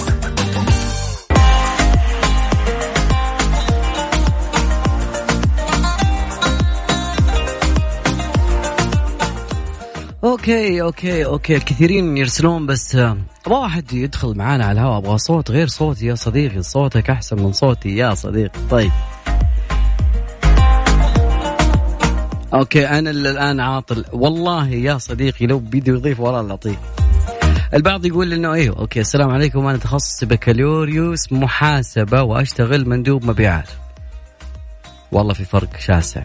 okay 10.24 10.82
okay 10.82 11.26
okay 11.26 11.56
الكثيرين 11.56 12.18
يرسلون 12.18 12.66
بس 12.66 12.96
أبغى 12.96 13.18
واحد 13.48 13.94
يدخل 13.94 14.38
معانا 14.38 14.66
على 14.66 14.80
الهواء 14.80 14.98
أبغى 14.98 15.18
صوت 15.18 15.52
غير 15.52 15.68
صوتي 15.68 16.06
يا 16.06 16.16
صديقي 16.16 16.64
صوتك 16.64 17.10
أحسن 17.10 17.44
من 17.44 17.54
صوتي 17.54 17.96
يا 17.96 18.14
صديقي. 18.14 18.60
طيب. 18.70 18.92
okay 22.56 22.88
أنا 22.88 23.10
الآن 23.10 23.60
عاطل. 23.60 24.06
والله 24.14 24.70
يا 24.70 24.98
صديقي 24.98 25.48
لو 25.48 25.60
بيدي 25.60 25.92
يضيف 25.92 26.20
والله 26.20 26.54
لطيف 26.54 26.78
البعض 27.74 28.06
يقول 28.06 28.34
إنه 28.34 28.54
أيوه 28.54 28.80
okay 28.80 29.02
السلام 29.02 29.30
عليكم. 29.30 29.68
أنا 29.68 29.78
تخصصي 29.78 30.26
بكالوريوس 30.26 31.32
محاسبة 31.32 32.22
وأشتغل 32.22 32.90
مندوب 32.90 33.26
مبيعات. 33.26 33.70
والله 35.12 35.34
في 35.34 35.46
فرق 35.46 35.80
شاسع. 35.80 36.24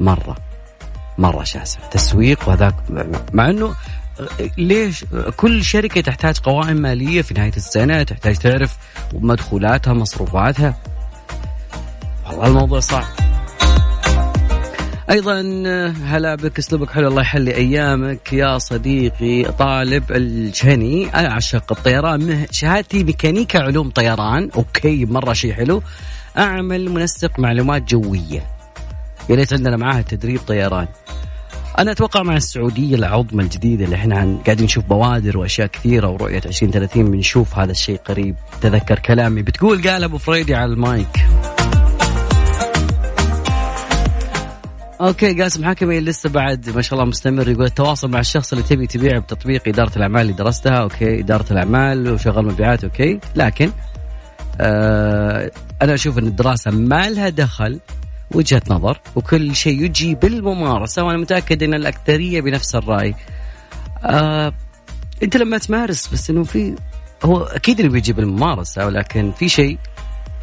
مرة 0.00 0.36
مرة 1.18 1.44
شاسع. 1.44 1.80
تسويق 1.80 2.48
وهذاك. 2.48 2.74
مع 3.32 3.50
إنه 3.50 3.74
ليش؟ 4.58 5.04
كل 5.36 5.64
شركة 5.64 6.00
تحتاج 6.00 6.38
قوائم 6.38 6.76
مالية 6.76 7.22
في 7.22 7.34
نهاية 7.34 7.56
السنة 7.56 8.02
تحتاج 8.02 8.36
تعرف 8.36 8.76
مدخولاتها 9.12 9.92
مصروفاتها. 9.92 10.76
والله 12.26 12.46
الموضوع 12.46 12.80
صعب. 12.80 13.04
أيضا 15.10 15.40
هلا 16.04 16.34
بك 16.34 16.58
أسلوبك 16.58 16.90
حلو 16.90 17.08
الله 17.08 17.22
يحلي 17.22 17.54
أيامك. 17.54 18.32
يا 18.32 18.58
صديقي 18.58 19.42
طالب 19.42 20.12
أنا 20.12 21.30
أعشق 21.30 21.72
الطيران. 21.72 22.46
شهادتي 22.50 23.04
ميكانيكا 23.04 23.62
علوم 23.62 23.90
طيران. 23.90 24.50
okay 24.56 25.04
مرة 25.04 25.32
شيء 25.32 25.52
حلو. 25.52 25.82
أعمل 26.38 26.90
منسق 26.90 27.38
معلومات 27.38 27.82
جوية. 27.82 28.46
يا 29.30 29.34
ريت 29.34 29.52
عندنا 29.52 29.76
معاها 29.76 30.02
تدريب 30.02 30.40
طيران. 30.46 30.88
أنا 31.78 31.92
أتوقع 31.92 32.22
مع 32.22 32.36
السعودية 32.36 32.94
العظمى 32.94 33.42
الجديدة 33.42 33.84
اللي 33.84 33.96
إحنا 33.96 34.38
قاعدين 34.44 34.64
نشوف 34.64 34.84
بوادر 34.84 35.38
وأشياء 35.38 35.66
كثيرة 35.66 36.08
ورؤية 36.08 36.42
2030 36.46 37.10
بنشوف 37.10 37.58
هذا 37.58 37.70
الشيء 37.70 37.96
قريب. 37.96 38.36
تذكر 38.60 38.98
كلامي. 38.98 39.42
بتقول 39.42 39.88
قال 39.88 40.04
أبو 40.04 40.18
فريدي 40.18 40.54
على 40.54 40.72
المايك. 40.72 41.26
okay 45.00 45.42
قاسم 45.42 45.64
حكمي 45.64 46.00
لسه 46.00 46.28
بعد 46.28 46.70
ما 46.70 46.82
شاء 46.82 46.98
الله 46.98 47.10
مستمر 47.10 47.48
يقول 47.48 47.64
التواصل 47.64 48.10
مع 48.10 48.20
الشخص 48.20 48.52
اللي 48.52 48.64
تبي 48.64 48.86
تبيع 48.86 49.18
بتطبيق 49.18 49.68
إدارة 49.68 49.96
الأعمال 49.96 50.20
اللي 50.20 50.32
درستها 50.32 50.72
okay 50.72 51.20
إدارة 51.20 51.52
الأعمال 51.52 52.12
وشغل 52.12 52.44
مبيعات 52.44 52.84
okay 52.84 53.20
لكن 53.34 53.70
آه 54.60 55.50
أنا 55.82 55.94
أشوف 55.94 56.18
إن 56.18 56.26
الدراسة 56.26 56.70
ما 56.70 57.10
لها 57.10 57.28
دخل 57.28 57.80
وجهة 58.30 58.62
نظر 58.70 59.00
وكل 59.16 59.54
شيء 59.54 59.84
يجي 59.84 60.14
بالممارسة 60.14 61.04
وأنا 61.04 61.18
متأكد 61.18 61.62
إن 61.62 61.74
الأكثرية 61.74 62.40
بنفس 62.40 62.74
الرأي. 62.74 63.14
آه 64.04 64.52
أنت 65.22 65.36
لما 65.36 65.58
تمارس 65.58 66.08
بس 66.12 66.30
إنه 66.30 66.44
في 66.44 66.74
هو 67.24 67.42
أكيد 67.42 67.80
اللي 67.80 67.92
بيجي 67.92 68.12
بالممارسة 68.12 68.86
ولكن 68.86 69.32
في 69.32 69.48
شيء 69.48 69.78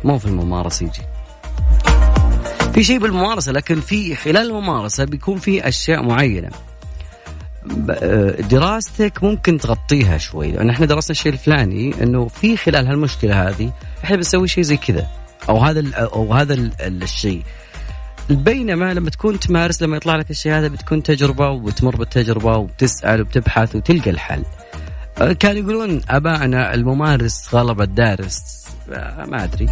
مو 0.03 0.17
في 0.17 0.25
الممارسة 0.25 0.85
يجي. 0.85 1.01
في 2.73 2.83
شيء 2.83 2.99
بالممارسة 2.99 3.51
لكن 3.51 3.81
في 3.81 4.15
خلال 4.15 4.37
الممارسة 4.37 5.05
بيكون 5.05 5.37
في 5.37 5.67
أشياء 5.67 6.03
معينة. 6.03 6.49
آه، 7.89 8.41
دراستك 8.41 9.23
ممكن 9.23 9.57
تغطيها 9.57 10.17
شوي 10.17 10.51
لأن 10.51 10.69
إحنا 10.69 10.85
درسنا 10.85 11.11
الشيء 11.11 11.33
الفلاني 11.33 12.03
إنه 12.03 12.27
في 12.27 12.57
خلال 12.57 12.87
هالمشكلة 12.87 13.49
هذه 13.49 13.71
إحنا 14.03 14.15
بنسوي 14.15 14.47
شيء 14.47 14.63
زي 14.63 14.77
كذا 14.77 15.07
أو 15.49 15.57
هذا 15.57 15.95
أو 15.95 16.33
هذا 16.33 16.71
الشيء. 16.81 17.43
بينما 18.29 18.93
لما 18.93 19.09
تكون 19.09 19.39
تمارس 19.39 19.81
لما 19.81 19.97
يطلع 19.97 20.15
لك 20.15 20.31
الشيء 20.31 20.51
هذا 20.51 20.67
بتكون 20.67 21.03
تجربة 21.03 21.49
وبتمر 21.49 21.95
بالتجربة 21.95 22.57
وبتسأل 22.57 23.21
وبتبحث 23.21 23.75
وتلقى 23.75 24.09
الحل. 24.09 24.43
أه، 25.17 25.33
كانوا 25.33 25.61
يقولون 25.61 26.01
أبائنا 26.09 26.73
الممارس 26.73 27.55
غلب 27.55 27.81
الدارس. 27.81 28.65
ما 29.27 29.43
أدري. 29.43 29.69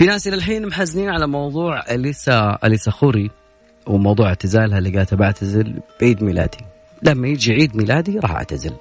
في 0.00 0.06
ناس 0.06 0.28
إلى 0.28 0.36
الحين 0.36 0.66
محزنين 0.66 1.08
على 1.08 1.26
موضوع 1.26 1.84
اليسا 1.90 2.58
أليسا 2.64 2.90
خوري 2.90 3.30
وموضوع 3.86 4.28
اعتزالها 4.28 4.78
اللي 4.78 4.98
قالت 4.98 5.14
بعتزل 5.14 5.80
بعيد 6.00 6.22
ميلادي. 6.22 6.58
لما 7.02 7.28
يجي 7.28 7.52
عيد 7.52 7.76
ميلادي 7.76 8.18
راح 8.18 8.30
أعتزل. 8.30 8.72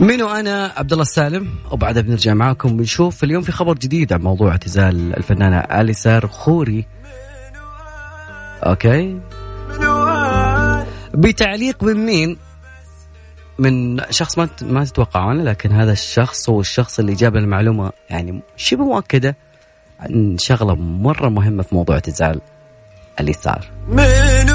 منو 0.00 0.28
أنا؟ 0.28 0.72
عبد 0.76 0.92
الله 0.92 1.02
السالم 1.02 1.48
وبعدها 1.70 2.02
بنرجع 2.02 2.34
معاكم 2.34 2.76
بنشوف 2.76 3.24
اليوم 3.24 3.42
في 3.42 3.52
خبر 3.52 3.74
جديد 3.74 4.12
عن 4.12 4.20
موضوع 4.20 4.50
اعتزال 4.50 5.16
الفنانة 5.16 5.58
اليسار 5.58 6.26
خوري. 6.26 6.86
أوكي. 8.62 9.20
بتعليق 11.14 11.84
من 11.84 12.06
مين؟ 12.06 12.36
من 13.58 14.00
شخص 14.10 14.38
ما 14.38 14.48
ما 14.62 14.84
تتوقعونه 14.84 15.42
لكن 15.42 15.72
هذا 15.72 15.92
الشخص 15.92 16.48
هو 16.48 16.60
الشخص 16.60 16.98
اللي 16.98 17.14
جاب 17.14 17.36
المعلومه 17.36 17.92
يعني 18.10 18.40
شبه 18.56 18.84
مؤكدة 18.84 19.36
عن 20.00 20.38
شغلة 20.38 20.74
مرة 20.74 21.28
مهمة 21.28 21.62
في 21.62 21.74
موضوع 21.74 21.94
اعتزال 21.94 22.40
اليسار. 23.20 23.70
منو 23.88 24.51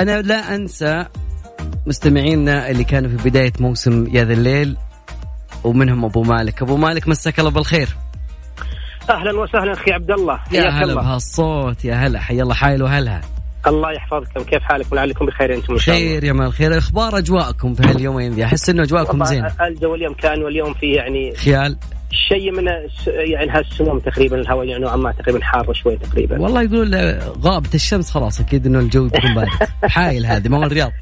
أنا 0.00 0.22
لا 0.22 0.54
أنسى 0.54 1.04
مستمعينا 1.86 2.70
اللي 2.70 2.84
كانوا 2.84 3.10
في 3.10 3.30
بداية 3.30 3.52
موسم 3.60 4.06
يا 4.12 4.24
ذا 4.24 4.32
الليل 4.32 4.76
ومنهم 5.64 6.04
أبو 6.04 6.22
مالك. 6.22 6.62
أبو 6.62 6.76
مالك 6.76 7.08
مساك 7.08 7.38
الله 7.38 7.50
بالخير. 7.50 7.88
أهلا 9.10 9.40
وسهلا 9.40 9.72
أخي 9.72 9.92
عبد 9.92 10.10
الله. 10.10 10.40
يا 10.52 10.68
هلا 10.68 10.94
بهالصوت 10.94 11.84
يا 11.84 11.94
هلا. 11.94 12.20
حي 12.20 12.42
الله 12.42 12.54
حايل 12.54 12.82
وهلا. 12.82 13.20
الله 13.66 13.92
يحفظكم. 13.92 14.44
كيف 14.44 14.62
حالكم 14.62 14.88
ولعلكم 14.92 15.26
بخير 15.26 15.54
أنتم 15.54 15.72
إن 15.72 15.78
شاء 15.78 15.96
الله. 15.96 16.08
خير 16.08 16.24
يا 16.24 16.32
مال 16.32 16.52
خير 16.52 16.78
أخبار 16.78 17.18
أجواءكم 17.18 17.74
في 17.74 17.82
هاليومين؟ 17.82 18.32
ذي 18.32 18.44
أحس 18.44 18.70
إنه 18.70 18.82
أجواءكم 18.82 19.24
زين. 19.24 19.46
الجو 19.60 19.94
اليوم 19.94 20.14
كان 20.14 20.42
واليوم 20.42 20.74
في 20.74 20.86
يعني 20.86 21.34
خيال. 21.34 21.76
شيء 22.10 22.50
من 22.52 22.64
يعني 23.06 23.50
هالسموم 23.50 23.98
تقريبا 23.98 24.40
الهواء 24.40 24.66
يعني 24.66 24.82
نوعا 24.82 24.96
ما 24.96 25.12
تقريبا 25.12 25.44
حار 25.44 25.72
شوي 25.72 25.96
تقريبا. 25.96 26.40
والله 26.40 26.62
يقول 26.62 27.18
غابت 27.42 27.74
الشمس 27.74 28.10
خلاص 28.10 28.40
أكيد 28.40 28.66
إنه 28.66 28.78
الجو 28.78 29.08
بيكون 29.08 29.34
بارد 29.34 29.48
حايل 29.94 30.26
هذه 30.26 30.48
ما 30.48 30.58
هو 30.58 30.62
الرياض. 30.62 30.92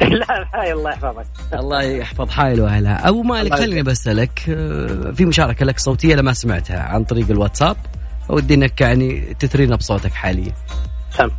لا 0.00 0.48
هاي 0.54 0.72
الله 0.72 0.90
يحفظك. 0.90 1.26
الله 1.54 1.82
يحفظ 1.82 2.30
حايل 2.30 2.60
وأهلها. 2.60 3.08
أبو 3.08 3.22
مالك 3.22 3.54
خليني 3.54 3.82
بسالك 3.82 4.40
آه، 4.48 5.12
في 5.12 5.24
مشاركة 5.24 5.66
لك 5.66 5.78
صوتية 5.78 6.14
لما 6.14 6.32
سمعتها 6.32 6.80
عن 6.80 7.04
طريق 7.04 7.30
الواتساب 7.30 7.76
ودي 8.28 8.54
انك 8.54 8.80
يعني 8.80 9.34
تثرينا 9.38 9.76
بصوتك 9.76 10.12
حاليا. 10.12 10.52
تم 11.18 11.30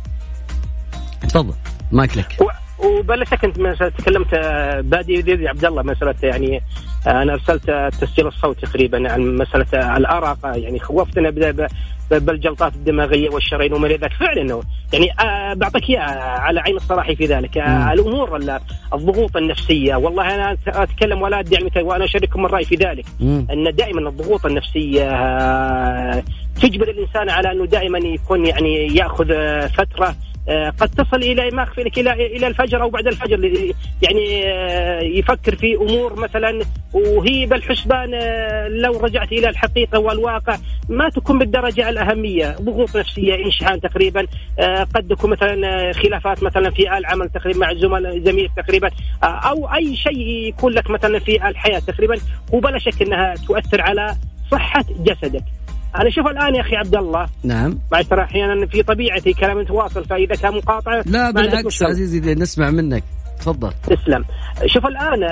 تفضل 1.28 1.54
مايك 1.92 2.16
لك. 2.16 2.36
وبلشت 2.84 3.34
كنت 3.34 3.56
تكلمت 3.98 4.34
آه، 4.34 4.80
بادي 4.80 5.48
عبد 5.48 5.64
الله 5.64 5.82
مساله 5.82 6.14
يعني 6.22 6.62
آه، 7.06 7.22
أنا 7.22 7.32
أرسلت 7.32 7.68
التسجيل 7.68 8.26
الصوتي 8.26 8.66
تقريبا 8.66 9.12
عن 9.12 9.36
مسألة 9.36 9.96
الارق 9.96 10.38
يعني 10.44 10.78
خوفتنا 10.78 11.30
بالجلطات 12.10 12.74
الدماغية 12.74 13.30
والشرايين 13.30 13.72
وما 13.72 13.86
إلى 13.86 13.96
ذلك. 13.96 14.12
فعلا 14.12 14.60
يعني 14.92 15.10
آه 15.20 15.54
بعطيك 15.54 15.90
إياه 15.90 16.00
على 16.40 16.60
عين 16.60 16.76
الصراحة 16.76 17.14
في 17.14 17.26
ذلك. 17.26 17.58
آه 17.58 17.92
الأمور 17.92 18.36
الضغوط 18.94 19.36
النفسية 19.36 19.94
والله 19.94 20.34
أنا 20.34 20.56
أتكلم 20.66 21.22
ولا 21.22 21.40
أدعي 21.40 21.82
وأنا 21.82 22.04
أشارككم 22.04 22.46
الرأي 22.46 22.64
في 22.64 22.74
ذلك. 22.74 23.04
مم. 23.20 23.46
أن 23.50 23.74
دائما 23.74 24.08
الضغوط 24.08 24.46
النفسية 24.46 25.10
آه 25.10 26.22
تجبر 26.62 26.88
الإنسان 26.88 27.30
على 27.30 27.52
أنه 27.52 27.66
دائما 27.66 27.98
يكون 27.98 28.46
يعني 28.46 28.86
يأخذ 28.96 29.30
آه، 29.32 29.66
فترة 29.66 30.06
آه، 30.06 30.14
قد 30.48 30.88
تصل 30.88 31.16
إلى 31.16 31.50
ما 31.50 31.62
أخفي 31.62 31.82
لك 31.82 31.98
إلى 31.98 32.12
إلى 32.12 32.46
الفجر 32.46 32.82
أو 32.82 32.90
بعد 32.90 33.06
الفجر 33.06 33.44
يعني 34.02 34.46
آه، 34.46 35.00
يفكر 35.00 35.56
في 35.56 35.74
أمور 35.74 36.20
مثلا 36.20 36.64
وهي 36.92 37.46
بالحسبان 37.46 38.14
آه، 38.14 38.68
لو 38.68 39.00
رجعت 39.00 39.32
إلى 39.32 39.48
الحقيقة 39.48 39.98
والواقع 39.98 40.56
ما 40.88 41.08
تكون 41.08 41.38
بالدرجة 41.38 41.88
الأهمية 41.88 42.56
ضغوط 42.62 42.96
نفسية 42.96 43.34
إنشحان 43.34 43.80
تقريبا 43.80 44.26
قد 44.94 45.08
تكون 45.08 45.30
مثلا 45.30 45.92
خلافات 45.92 46.42
مثلا 46.42 46.70
في 46.70 46.98
العمل 46.98 47.28
تقريبا 47.28 47.58
مع 47.58 47.70
الزملاء 47.70 48.18
زميلك 48.18 48.50
تقريبا 48.56 48.90
أو 49.22 49.74
أي 49.74 49.96
شيء 49.96 50.18
يكون 50.18 50.72
لك 50.72 50.90
مثلا 50.90 51.18
في 51.18 51.48
الحياة 51.48 51.78
تقريبا 51.78 52.18
وبلا 52.52 52.78
شك 52.78 53.02
إنها 53.02 53.34
تؤثر 53.46 53.80
على 53.80 54.16
صحة 54.50 54.84
جسدك. 55.00 55.44
أنا 55.96 56.10
شوف 56.10 56.26
الآن 56.26 56.54
يا 56.54 56.60
أخي 56.60 56.76
عبد 56.76 56.96
الله 56.96 57.26
نعم. 57.44 57.78
مع 57.92 58.02
ترى 58.02 58.22
أحيانا 58.22 58.66
في 58.66 58.82
طبيعتي 58.82 59.32
كلام 59.32 59.58
متواصل 59.58 60.04
فإذا 60.04 60.34
كان 60.34 60.54
مقاطع 60.54 61.02
لا 61.06 61.30
بالعكس 61.30 61.82
عزيزي 61.82 62.34
نسمع 62.34 62.70
منك. 62.70 63.04
تفضل 63.40 63.72
تسلم 63.72 64.24
شوف 64.66 64.86
الآن 64.86 65.24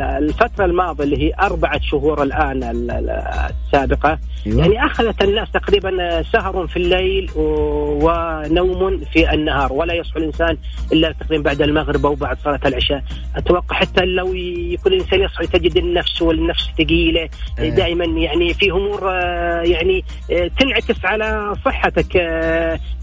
الفترة 0.00 0.64
الماضية 0.64 1.04
اللي 1.04 1.22
هي 1.22 1.32
أربعة 1.40 1.80
شهور 1.80 2.22
الآن 2.22 2.62
السابقة 3.64 4.18
أيوة. 4.46 4.60
يعني 4.60 4.86
أخذت 4.86 5.24
الناس 5.24 5.50
تقريبا 5.50 6.22
سهر 6.22 6.66
في 6.66 6.76
الليل 6.76 7.30
ونوم 7.36 9.00
في 9.12 9.34
النهار 9.34 9.72
ولا 9.72 9.94
يصحو 9.94 10.18
الإنسان 10.18 10.56
إلا 10.92 11.12
تقريبا 11.12 11.44
بعد 11.44 11.62
المغرب 11.62 12.06
أو 12.06 12.14
بعد 12.14 12.38
صلاة 12.44 12.60
العشاء 12.66 13.02
أتوقع 13.36 13.76
حتى 13.76 14.04
لو 14.04 14.34
يكون 14.34 14.92
الإنسان 14.92 15.20
يصحى 15.20 15.46
تجد 15.46 15.76
النفس 15.76 16.22
والنفس 16.22 16.70
ثقيلة 16.78 17.28
أيه. 17.58 17.70
دائما 17.70 18.04
يعني 18.04 18.54
في 18.54 18.70
أمور 18.70 19.12
يعني 19.64 20.04
تنعكس 20.58 21.04
على 21.04 21.54
صحتك 21.64 22.06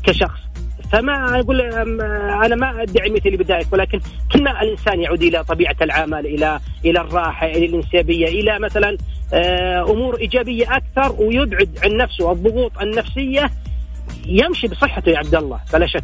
كشخص 0.03 0.39
فما 0.91 1.39
أقول 1.39 1.61
أنا 1.61 2.55
ما 2.55 2.81
أدعي 2.81 3.09
مثل 3.09 3.37
بذلك 3.37 3.67
ولكن 3.71 3.99
كنا 4.33 4.61
الإنسان 4.61 5.01
يعود 5.01 5.23
إلى 5.23 5.43
طبيعة 5.43 5.75
العمل 5.81 6.25
إلى 6.25 6.59
إلى 6.85 7.01
الراحة 7.01 7.47
إلى 7.47 7.65
الإنسيابية 7.65 8.27
إلى 8.27 8.59
مثلا 8.59 8.97
آه، 9.33 9.91
أمور 9.91 10.19
إيجابية 10.19 10.65
أكثر 10.77 11.21
ويبعد 11.21 11.79
عن 11.83 11.97
نفسه 11.97 12.31
الضغوط 12.31 12.71
النفسية 12.81 13.51
يمشي 14.25 14.67
بصحته 14.67 15.09
يا 15.09 15.17
عبد 15.17 15.35
الله 15.35 15.59
بلا 15.73 15.87
شك. 15.87 16.03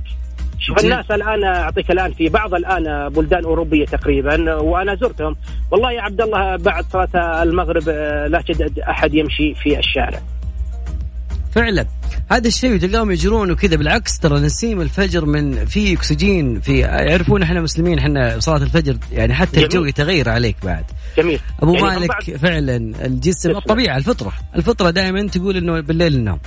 شوف. 0.59 0.79
الناس 0.83 1.11
الآن 1.11 1.43
أعطيك 1.43 1.91
الآن 1.91 2.11
في 2.11 2.29
بعض 2.29 2.53
الآن 2.53 3.09
بلدان 3.09 3.43
أوروبية 3.43 3.85
تقريبا 3.85 4.55
وأنا 4.55 4.95
زرتهم. 4.95 5.35
والله 5.71 5.91
يا 5.91 6.01
عبد 6.01 6.21
الله 6.21 6.55
بعد 6.55 6.85
صلاة 6.85 7.43
المغرب 7.43 7.83
آه، 7.89 8.27
لا 8.27 8.41
تجد 8.41 8.79
أحد 8.79 9.13
يمشي 9.13 9.55
في 9.55 9.79
الشارع. 9.79 10.19
فعلا. 11.55 11.85
هذا 12.31 12.47
الشيء 12.47 12.77
تلقاهم 12.77 13.11
يجرون 13.11 13.51
وكذا. 13.51 13.75
بالعكس 13.75 14.19
ترى 14.19 14.39
نسيم 14.39 14.81
الفجر 14.81 15.25
من 15.25 15.65
في 15.65 15.93
أكسجين 15.93 16.59
في 16.59 16.79
يعرفون 16.79 17.43
إحنا 17.43 17.61
مسلمين 17.61 17.99
إحنا 17.99 18.39
صلاة 18.39 18.57
الفجر 18.57 18.97
يعني 19.11 19.33
حتى 19.33 19.51
جميل. 19.51 19.65
الجو 19.65 19.85
يتغير 19.85 20.29
عليك 20.29 20.55
بعد. 20.63 20.83
جميل. 21.17 21.39
أبو 21.63 21.73
يعني 21.73 21.85
مالك 21.87 22.09
بعد- 22.09 22.37
فعلا 22.37 22.75
الجسم 23.05 23.49
تسلم. 23.49 23.57
الطبيعه 23.57 23.97
الفطرة. 23.97 24.33
الفطرة 24.55 24.89
دائما 24.89 25.27
تقول 25.27 25.57
إنه 25.57 25.79
بالليل 25.79 26.13
النوم 26.13 26.39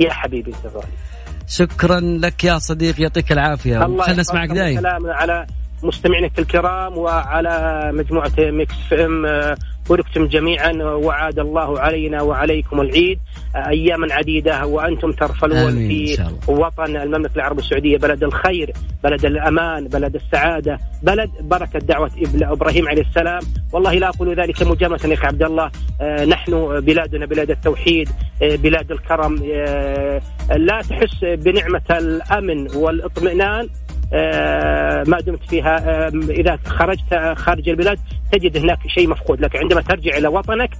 يا 0.00 0.12
حبيبي 0.12 0.52
شكرا 1.48 2.00
لك 2.00 2.44
يا 2.44 2.58
صديق 2.58 3.00
يعطيك 3.00 3.32
العافية. 3.32 3.78
خلنا 3.78 4.12
نسمعك 4.12 4.48
دايم. 4.48 4.78
السلام 4.78 5.06
على 5.06 5.46
مستمعينك 5.82 6.38
الكرام 6.38 6.98
وعلى 6.98 7.80
مجموعة 7.94 8.32
Mix 8.38 8.74
FM 8.92 9.26
بوركتم 9.88 10.26
جميعا 10.26 10.72
وعاد 10.82 11.38
الله 11.38 11.80
علينا 11.80 12.22
وعليكم 12.22 12.80
العيد 12.80 13.18
أياما 13.56 14.14
عديدة 14.14 14.66
وأنتم 14.66 15.12
ترفلون 15.12 15.70
في. 15.88 16.14
وطن 16.48 16.96
المملكة 16.96 17.34
العربية 17.36 17.62
السعودية 17.62 17.96
بلد 17.98 18.24
الخير 18.24 18.72
بلد 19.04 19.24
الأمان 19.24 19.88
بلد 19.88 20.14
السعادة 20.14 20.78
بلد 21.02 21.30
بركة 21.40 21.78
دعوة 21.78 22.08
إبل- 22.10 22.42
إبراهيم 22.42 22.88
عليه 22.88 23.02
السلام. 23.02 23.42
والله 23.72 23.94
لا 23.94 24.08
أقول 24.08 24.34
ذلك 24.34 24.62
مجاملة 24.62 24.98
يا 25.04 25.14
أخي 25.14 25.26
عبد 25.26 25.42
الله. 25.42 25.70
آه، 26.00 26.24
نحن 26.24 26.80
بلادنا 26.80 27.26
بلاد 27.26 27.50
التوحيد 27.50 28.08
آه، 28.42 28.56
بلاد 28.56 28.92
الكرم 28.92 29.42
آه، 29.54 30.20
لا 30.56 30.80
تحس 30.82 31.24
بنعمة 31.24 31.82
الأمن 31.90 32.76
والإطمئنان. 32.76 33.68
ما 35.08 35.20
دمت 35.26 35.50
فيها. 35.50 35.76
آه، 35.78 36.12
إذا 36.30 36.58
خرجت 36.66 37.12
آه، 37.12 37.34
خارج 37.34 37.68
البلاد 37.68 37.98
تجد 38.32 38.56
هناك 38.56 38.78
شيء 38.88 39.08
مفقود 39.08 39.40
لكن 39.40 39.58
عندما 39.58 39.80
ترجع 39.80 40.16
إلى 40.16 40.28
وطنك 40.28 40.70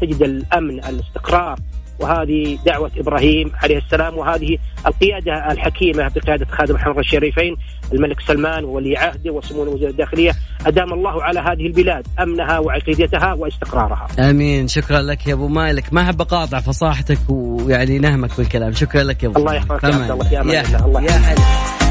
تجد 0.00 0.22
الأمن 0.22 0.84
الاستقرار. 0.84 1.58
وهذه 2.00 2.58
دعوة 2.66 2.90
إبراهيم 2.96 3.52
عليه 3.62 3.78
السلام 3.78 4.18
وهذه 4.18 4.58
القيادة 4.86 5.52
الحكيمة 5.52 6.10
بقيادة 6.16 6.46
خادم 6.50 6.74
محمد 6.74 6.98
الشريفين 6.98 7.56
الملك 7.92 8.20
سلمان 8.20 8.64
وولي 8.64 8.96
عهده 8.96 9.32
وسمو 9.32 9.62
وزير 9.62 9.88
الداخلية. 9.88 10.32
أدام 10.66 10.92
الله 10.92 11.22
على 11.22 11.40
هذه 11.40 11.66
البلاد 11.66 12.06
أمنها 12.20 12.58
وعقيدتها 12.58 13.32
واستقرارها. 13.32 14.06
آمين. 14.30 14.68
شكرا 14.68 15.02
لك 15.02 15.26
يا 15.26 15.34
أبو 15.34 15.48
مالك. 15.48 15.92
ما 15.92 16.02
احب 16.02 16.20
اقاطع 16.20 16.60
فصاحتك 16.60 17.18
ويعني 17.28 17.98
نهمك 17.98 18.30
بالكلام. 18.38 18.72
شكرا 18.72 19.02
لك 19.02 19.22
يا 19.22 19.28
أبو 19.28 19.38
الله. 19.38 19.54
يحفظك 19.54 19.84
يا 19.84 19.88
أمان 19.88 20.02
عبد 20.02 20.10
الله، 20.10 20.28
في 20.28 20.40
أمان 20.40 20.54
يا 20.54 20.60
الله، 20.60 20.86
الله 20.86 21.02
يا 21.02 21.06
يحفظك. 21.06 21.40
هلا 21.40 21.85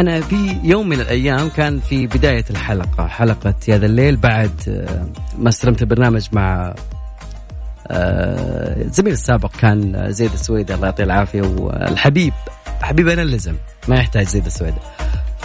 أنا 0.00 0.20
في 0.20 0.58
يوم 0.62 0.88
من 0.88 1.00
الأيام 1.00 1.48
كان 1.48 1.80
في 1.80 2.06
بداية 2.06 2.44
الحلقة 2.50 3.06
حلقة 3.06 3.54
يا 3.68 3.78
ذا 3.78 3.86
الليل 3.86 4.16
بعد 4.16 4.50
آه، 4.68 5.06
ما 5.38 5.48
استلمت 5.48 5.82
البرنامج 5.82 6.28
مع 6.32 6.74
آه، 7.86 8.82
زميل 8.86 9.12
السابق 9.12 9.56
كان 9.56 10.06
زيد 10.12 10.32
السويدي 10.32 10.74
الله 10.74 10.86
يعطيه 10.86 11.04
العافية 11.04 11.42
والحبيب 11.42 12.32
حبيب 12.82 13.08
أنا 13.08 13.22
اللزم 13.22 13.54
ما 13.88 13.96
يحتاج 13.96 14.26
زيد 14.26 14.46
السويدي. 14.46 14.76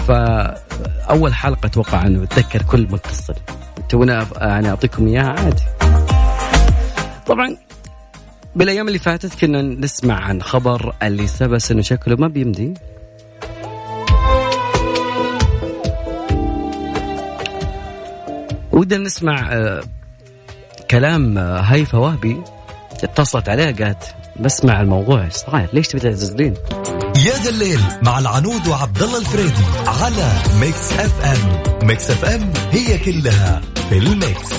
فأول 0.07 1.33
حلقة 1.33 1.65
أتوقع 1.65 2.07
أنه 2.07 2.23
أتذكر 2.23 2.62
كل 2.62 2.88
متصل. 2.91 3.35
تونا 3.89 4.27
أنا 4.41 4.69
أعطيكم 4.69 5.07
إياها 5.07 5.39
عادي. 5.39 5.63
طبعا 7.27 7.57
بالأيام 8.55 8.88
اللي 8.88 8.99
فاتت 8.99 9.39
كنا 9.39 9.62
نسمع 9.62 10.19
عن 10.19 10.41
خبر 10.41 10.95
اللي 11.03 11.27
بس 11.41 11.71
إنه 11.71 11.81
شكله 11.81 12.15
ما 12.15 12.27
بيمدي 12.27 12.73
ودنا 18.79 19.03
نسمع 19.03 19.53
آه، 19.53 19.83
كلام 20.91 21.37
آه، 21.37 21.59
هيفا 21.59 21.97
وهبي 21.97 22.41
اتصلت 23.03 23.49
عليها 23.49 23.71
قالت 23.71 24.15
بسمع 24.39 24.81
الموضوع 24.81 25.25
إيش 25.25 25.33
صاير 25.33 25.69
ليش 25.73 25.87
تبي 25.87 25.99
تعتزلين؟ 25.99 26.53
يا 27.25 27.37
ذا 27.43 27.49
الليل 27.49 27.79
مع 28.01 28.19
العنود 28.19 28.67
وعبد 28.67 29.01
الله 29.03 29.19
الفريدي 29.19 29.63
على 29.87 30.31
Mix 30.59 30.93
FM 30.93 31.88
Mix 31.88 32.09
FM 32.09 32.53
هي 32.71 32.97
كلها 32.97 33.61
في 33.89 33.97
ال 33.97 34.10
mix 34.10 34.49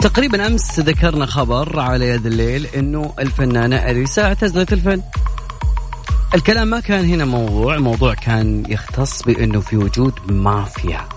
تقريبا 0.00 0.46
أمس 0.46 0.80
ذكرنا 0.80 1.26
خبر 1.26 1.80
على 1.80 2.08
يا 2.08 2.14
ذا 2.14 2.26
الليل 2.26 2.66
إنه 2.66 3.14
الفنانة 3.18 3.76
أليسا 3.76 4.22
اعتزلت 4.22 4.72
الفن. 4.72 5.02
الكلام 6.34 6.68
ما 6.68 6.80
كان 6.80 7.04
هنا 7.04 7.24
موضوع، 7.24 7.74
الموضوع 7.74 8.14
كان 8.14 8.64
يختص 8.68 9.22
بأنه 9.22 9.60
في 9.60 9.76
وجود 9.76 10.12
مافيا. 10.32 11.08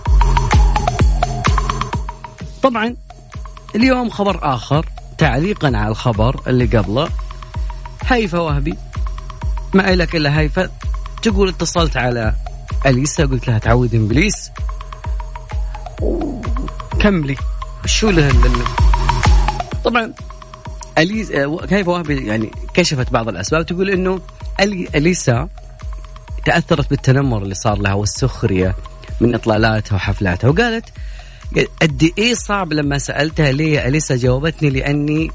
طبعا 2.63 2.95
اليوم 3.75 4.09
خبر 4.09 4.39
آخر 4.55 4.85
تعليقا 5.17 5.67
على 5.67 5.87
الخبر 5.87 6.41
اللي 6.47 6.65
قبله. 6.77 7.09
هيفا 8.05 8.39
وهبي 8.39 8.73
ما 9.73 9.95
لك 9.95 10.15
إلا 10.15 10.39
هيفا 10.39 10.69
تقول 11.21 11.49
اتصلت 11.49 11.97
على 11.97 12.33
أليسا 12.85 13.25
قلت 13.25 13.47
لها 13.47 13.57
تعودي 13.57 13.97
إنجليز. 13.97 14.51
كملي 16.99 17.35
شو 17.85 18.09
له 18.09 18.31
طبعا 19.83 20.13
أليس 20.97 21.31
كيف 21.69 21.87
وهبي 21.87 22.25
يعني 22.25 22.51
كشفت 22.73 23.11
بعض 23.11 23.27
الأسباب 23.27 23.65
تقول 23.65 23.91
ألي- 23.91 24.21
أليسا 24.59 25.49
تأثرت 26.45 26.89
بالتنمر 26.89 27.43
اللي 27.43 27.55
صار 27.55 27.77
لها 27.77 27.93
والسخرية 27.93 28.75
من 29.21 29.35
إطلالاتها 29.35 29.95
وحفلاتها. 29.95 30.49
وقالت 30.49 30.85
قد 31.81 32.11
إيه 32.17 32.33
صعب 32.33 32.73
لما 32.73 32.97
سألتها 32.97 33.51
ليه 33.51 33.87
أليسا 33.87 34.15
جاوبتني؟ 34.15 34.69
لأني 34.69 35.31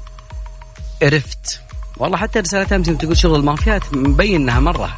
عرفت. 1.03 1.61
والله 1.97 2.17
حتى 2.17 2.39
رسالتها 2.39 2.75
أمس 2.75 2.87
تقول 2.87 3.17
شغل 3.17 3.39
المافيات 3.39 3.93
مبين 3.93 4.41
إنها 4.41 4.59
مرة. 4.59 4.95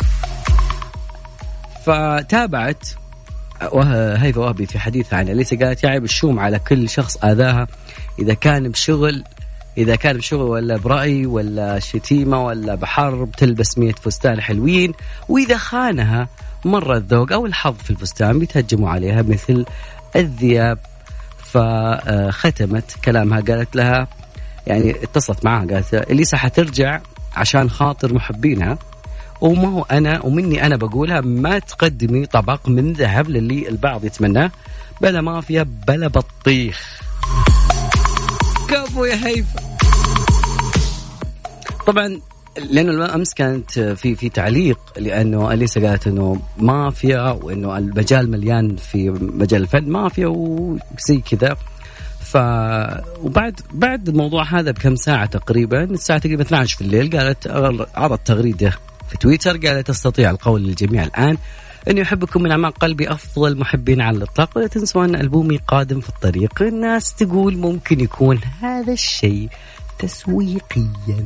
فتابعت 1.86 2.88
هيفا 4.18 4.40
وهبي 4.40 4.66
في 4.66 4.80
حديثها 4.80 5.20
عن 5.20 5.30
أليسا. 5.30 5.56
قالت 5.56 5.84
يعيب 5.84 6.04
الشوم 6.04 6.40
على 6.40 6.60
كل 6.60 6.90
شخص 6.90 7.18
آذاها 7.24 7.68
إذا 8.20 8.34
كان 8.34 8.70
بشغل 8.70 9.24
إذا 9.78 9.96
كان 9.96 10.18
بشغل 10.18 10.42
ولا 10.42 10.78
برأي 10.78 11.26
ولا 11.26 11.80
شتيمة 11.80 12.46
ولا 12.46 12.76
بحرب 12.76 13.32
تلبس 13.32 13.78
مية 13.78 13.92
فستان 13.92 14.42
حلوين. 14.42 14.94
وإذا 15.30 15.58
خانها 15.58 16.28
مرة 16.66 16.98
الذوق 16.98 17.34
أو 17.34 17.46
الحظ 17.46 17.76
في 17.78 17.90
الفستان 17.90 18.40
بيتهجموا 18.40 18.90
عليها 18.90 19.22
مثل 19.22 19.66
الذئاب 20.16 20.78
فختمت 21.44 22.96
كلامها 23.06 23.42
قالت 23.42 23.76
لها 23.76 24.08
يعني 24.68 25.04
اتصلت 25.04 25.46
معها 25.46 25.66
قالت 25.66 25.94
إليسا 25.94 26.38
حترجع 26.38 27.00
عشان 27.36 27.70
خاطر 27.70 28.14
محبينها. 28.14 28.78
وما 29.42 29.68
هو 29.68 29.84
أنا 29.84 30.26
ومني 30.26 30.66
أنا 30.66 30.76
بقولها 30.76 31.22
ما 31.22 31.60
تقدمي 31.60 32.26
طبق 32.26 32.70
من 32.70 32.94
ذهب 32.94 33.30
للي 33.30 33.70
البعض 33.70 34.06
يتمناه 34.06 34.52
بلا 35.02 35.22
مافيا 35.22 35.68
بلا 35.88 36.08
بطيخ. 36.08 37.02
كفو 38.70 39.06
يا 39.06 39.28
هيفا. 39.28 39.60
طبعا 41.88 42.20
لأنه 42.70 43.16
أمس 43.16 43.34
كانت 43.34 43.80
في 43.80 44.16
في 44.16 44.30
تعليق 44.30 44.80
لأنه 44.98 45.54
أليسا 45.54 45.90
قالت 45.90 46.08
إنه 46.08 46.42
مافيا 46.58 47.32
وإنه 47.32 47.78
المجال 47.78 48.32
مليان 48.32 48.76
في 48.76 49.10
مجال 49.10 49.62
الفن 49.62 49.90
مافيا 49.90 50.28
وزي 50.28 51.18
كذا. 51.32 51.56
ف 52.22 52.38
وبعد 53.24 53.60
بعد 53.74 54.10
الموضوع 54.10 54.44
هذا 54.44 54.72
بكم 54.72 54.96
ساعة 54.96 55.26
تقريبا 55.26 55.84
الساعة 55.84 56.20
تقريبا 56.20 56.42
12 56.42 56.78
في 56.78 56.82
الليل 56.82 57.18
قالت 57.18 57.48
عرضت 57.96 58.28
تغريدة 58.28 58.74
في 59.10 59.18
تويتر 59.18 59.58
قالت 59.58 59.90
استطيع 59.90 60.30
القول 60.30 60.64
للجميع 60.64 61.04
الآن 61.04 61.38
اني 61.88 62.02
احبكم 62.02 62.44
من 62.44 62.52
أعماق 62.52 62.78
قلبي 62.78 63.12
أفضل 63.12 63.58
محبين 63.58 64.02
على 64.02 64.18
الإطلاق. 64.18 64.58
ولا 64.58 64.68
تنسوا 64.68 65.06
ان 65.06 65.16
ألبومي 65.16 65.60
قادم 65.68 66.00
في 66.00 66.10
الطريق. 66.10 66.62
الناس 66.62 67.14
تقول 67.14 67.58
ممكن 67.58 68.00
يكون 68.00 68.40
هذا 68.62 68.94
الشيء 68.94 69.50
تسويقيا. 70.00 71.26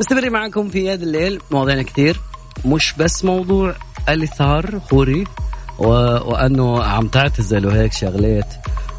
مستمرين 0.00 0.32
معكم 0.32 0.68
في 0.68 0.86
يد 0.86 1.02
الليل. 1.02 1.40
مواضيعنا 1.50 1.82
كثير. 1.82 2.20
مش 2.64 2.94
بس 2.98 3.24
موضوع 3.24 3.74
اللي 4.08 4.26
صار 4.26 4.80
خوري 4.90 5.24
و... 5.78 5.86
وأنه 6.30 6.82
عم 6.82 7.08
تعتزل 7.08 7.66
وهيك 7.66 7.92
شغلات. 7.92 8.54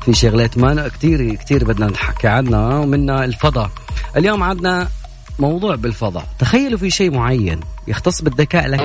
في 0.06 0.14
شغلات 0.14 0.58
ما 0.58 0.88
كثير 0.88 1.36
كثير 1.36 1.66
بدنا 1.66 1.88
نحكي 1.88 2.28
عنها 2.28 2.78
ومنها 2.78 3.26
الفضاء. 3.26 3.72
اليوم 4.18 4.44
عندنا 4.44 4.88
موضوع 5.40 5.76
بالفضاء. 5.76 6.26
تخيلوا 6.40 6.80
في 6.80 6.90
شيء 6.90 7.12
معين 7.12 7.60
يختص 7.88 8.22
بالذكاء 8.22 8.68
لك. 8.68 8.80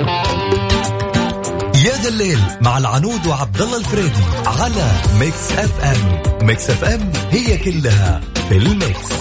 يا 1.84 1.92
ذا 2.02 2.08
الليل 2.08 2.38
مع 2.60 2.78
العنود 2.78 3.26
وعبد 3.26 3.62
الله 3.62 3.78
الفريدي 3.78 4.24
على 4.46 4.92
Mix 5.20 5.52
FM. 5.52 6.22
Mix 6.46 6.70
FM 6.70 7.12
هي 7.30 7.58
كلها 7.58 8.20
في 8.48 8.56
ال 8.56 8.67
mix. 8.67 9.12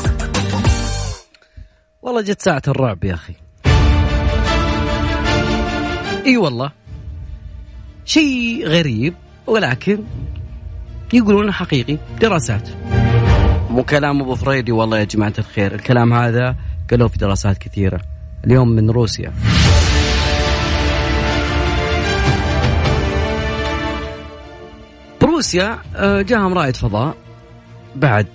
والله 2.02 2.22
جت 2.22 2.41
ساعة 2.41 2.62
الرعب 2.67 3.04
يا 3.04 3.13
أخي. 3.13 3.34
إي 6.26 6.38
والله. 6.38 6.72
شيء 8.06 8.67
غريب 8.67 9.13
ولكن 9.48 10.04
يقولون 11.13 11.52
حقيقي. 11.52 11.98
دراسات. 12.22 12.69
مو 13.69 13.84
كلام 13.84 14.22
أبو 14.22 14.36
فريدي 14.36 14.72
والله 14.72 15.00
يا 15.00 15.04
جماعة 15.04 15.34
الخير. 15.39 15.76
الكلام 15.76 16.13
هذا 16.13 16.56
قالوه 16.93 17.08
في 17.08 17.17
دراسات 17.17 17.58
كثيرة. 17.58 18.01
اليوم 18.45 18.69
من 18.69 18.89
روسيا. 18.89 19.34
بروسيا 25.21 25.79
آه، 25.95 26.21
جاهم 26.21 26.53
رائد 26.53 26.75
فضاء 26.75 27.15
بعد 27.95 28.27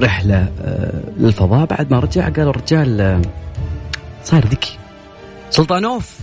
رحلة 0.00 0.52
آه، 0.60 1.02
للفضاء. 1.16 1.66
بعد 1.66 1.92
ما 1.92 2.00
رجع 2.00 2.28
قال 2.28 2.48
الرجال 2.48 3.00
آه، 3.00 3.22
صاير 4.24 4.46
ذكي. 4.46 4.78
سلطانوف 5.50 6.18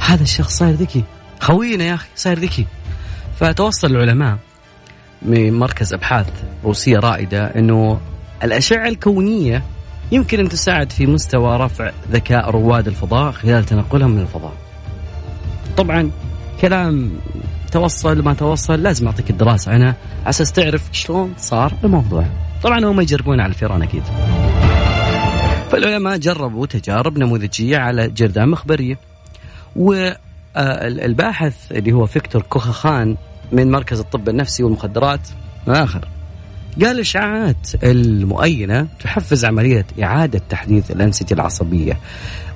هذا 0.00 0.22
الشخص 0.22 0.58
صاير 0.58 0.74
ذكي. 0.74 1.04
خوينا 1.40 1.84
يا 1.84 1.94
أخي 1.94 2.08
صاير 2.16 2.38
ذكي. 2.38 2.66
فتوصل 3.40 3.86
العلماء 3.86 4.38
من 5.22 5.52
مركز 5.52 5.94
أبحاث 5.94 6.26
روسية 6.64 6.98
رائدة 6.98 7.46
أنه 7.46 8.00
الأشعة 8.42 8.88
الكونية 8.88 9.62
يمكن 10.12 10.40
أن 10.40 10.48
تساعد 10.48 10.92
في 10.92 11.06
مستوى 11.06 11.56
رفع 11.56 11.90
ذكاء 12.10 12.50
رواد 12.50 12.88
الفضاء 12.88 13.32
خلال 13.32 13.64
تنقلهم 13.64 14.10
من 14.10 14.22
الفضاء 14.22 14.52
طبعا 15.76 16.10
كلام 16.60 17.12
توصل 17.72 18.22
ما 18.22 18.34
توصل 18.34 18.82
لازم 18.82 19.06
أعطيك 19.06 19.30
الدراسة 19.30 19.76
أنا 19.76 19.86
على 19.86 19.94
أساس 20.26 20.52
تعرف 20.52 20.88
شلون 20.92 21.34
صار 21.36 21.72
الموضوع. 21.84 22.26
طبعا 22.62 22.84
هم 22.84 23.00
يجربون 23.00 23.40
على 23.40 23.50
الفيران 23.50 23.82
أكيد. 23.82 24.02
فالعلماء 25.70 26.16
جربوا 26.16 26.66
تجارب 26.66 27.18
نموذجية 27.18 27.78
على 27.78 28.08
جرذان 28.08 28.48
مخبريه. 28.48 28.98
والباحث 29.76 31.72
اللي 31.72 31.92
هو 31.92 32.06
فيكتور 32.06 32.42
كوخخان 32.42 33.16
من 33.52 33.70
مركز 33.70 34.00
الطب 34.00 34.28
النفسي 34.28 34.62
والمخدرات 34.62 35.28
آخر 35.68 36.08
قال 36.80 36.86
الاشعاعات 36.90 37.68
المؤينة 37.84 38.86
تحفز 39.00 39.44
عملية 39.44 39.86
إعادة 40.02 40.42
تحديث 40.48 40.90
الأنسجة 40.90 41.34
العصبية. 41.34 41.98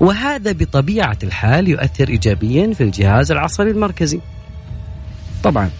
وهذا 0.00 0.52
بطبيعة 0.52 1.18
الحال 1.22 1.68
يؤثر 1.68 2.09
ايجابيا 2.09 2.72
في 2.72 2.83
الجهاز 2.83 3.33
العصبي 3.33 3.70
المركزي. 3.70 4.20
طبعا 5.42 5.70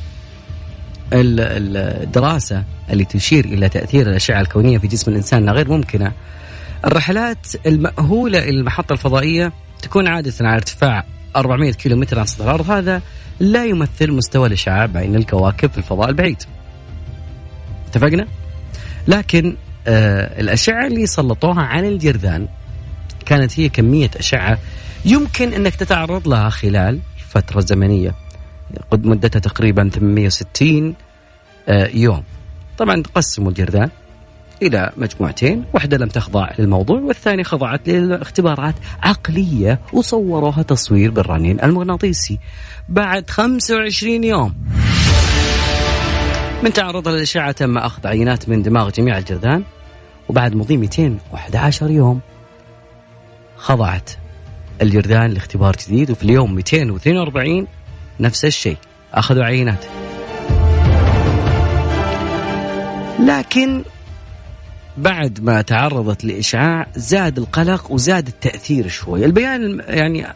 الدراسة 1.13 2.65
اللي 2.91 3.05
تشير 3.05 3.45
إلى 3.45 3.69
تأثير 3.69 4.11
الأشعة 4.11 4.41
الكونية 4.41 4.79
في 4.79 4.87
جسم 4.87 5.11
الإنسان 5.11 5.51
غير 5.51 5.69
ممكنة. 5.69 6.13
الرحلات 6.85 7.47
المأهولة 7.67 8.39
إلى 8.39 8.61
المحطة 8.61 8.93
الفضائية 8.93 9.53
تكون 9.83 10.07
عادة 10.07 10.33
على 10.41 10.57
ارتفاع 10.57 11.05
400 11.37 11.73
كيلو 11.73 11.97
متر 11.97 12.19
عن 12.19 12.27
سطح 12.27 12.45
الأرض 12.45 12.71
هذا 12.71 13.03
لا 13.41 13.65
يمثل 13.65 14.13
مستوى 14.13 14.47
الإشعاع 14.47 14.87
بين 14.87 15.17
الكواكب 15.17 15.71
في 15.71 15.79
الفضاء 15.79 16.09
البعيد. 16.09 16.43
اتفقنا؟ 17.97 18.27
لكن 19.09 19.57
آه 19.87 20.41
الأشعة 20.41 20.87
اللي 20.87 21.07
سلطوها 21.07 21.63
على 21.63 21.89
الجرذان 21.89 22.49
كانت 23.27 23.61
هي 23.61 23.69
كمية 23.69 24.11
أشعة 24.17 24.59
يمكن 25.05 25.53
أنك 25.53 25.75
تتعرض 25.75 26.29
لها 26.29 26.49
خلال 26.49 27.01
فترة 27.29 27.61
زمنية. 27.61 28.15
قد 28.91 29.07
مدتها 29.07 29.41
تقريبا 29.41 29.89
860 29.89 30.95
آه، 31.69 31.87
يوم. 31.87 32.23
طبعا 32.79 33.03
قسموا 33.15 33.49
الجرذان 33.49 33.89
إلى 34.63 34.91
مجموعتين 34.97 35.65
واحدة 35.75 35.97
لم 35.97 36.09
تخضع 36.09 36.51
للموضوع 36.59 37.01
والثانية 37.01 37.43
خضعت 37.43 37.89
لاختبارات 37.89 38.75
عقلية 39.03 39.81
وصوروها 39.93 40.63
تصوير 40.63 41.11
بالرنين 41.11 41.61
المغناطيسي. 41.65 42.39
بعد 42.89 43.31
25 43.31 44.25
يوم 44.25 44.55
من 46.63 46.73
تعرضها 46.73 47.13
للأشعة 47.13 47.53
تم 47.53 47.79
أخذ 47.79 48.07
عينات 48.07 48.49
من 48.49 48.63
دماغ 48.63 48.91
جميع 48.91 49.19
الجرذان 49.19 49.63
وبعد 50.29 50.55
مضي 50.55 50.77
211 50.77 51.91
يوم 51.91 52.21
خضعت 53.57 54.11
الجرذان 54.83 55.31
لاختبار 55.31 55.77
جديد 55.87 56.11
وفي 56.11 56.23
اليوم 56.23 56.55
242 56.55 57.67
نفس 58.21 58.45
الشيء 58.45 58.77
أخذوا 59.15 59.45
عينات. 59.45 59.85
لكن 63.21 63.83
بعد 64.97 65.41
ما 65.43 65.63
تعرضت 65.63 66.25
لإشعاع 66.25 66.87
زاد 66.97 67.39
القلق 67.39 67.91
وزاد 67.91 68.27
التأثير 68.27 68.89
شوي. 68.89 69.25
البيان 69.25 69.83
يعني 69.89 70.27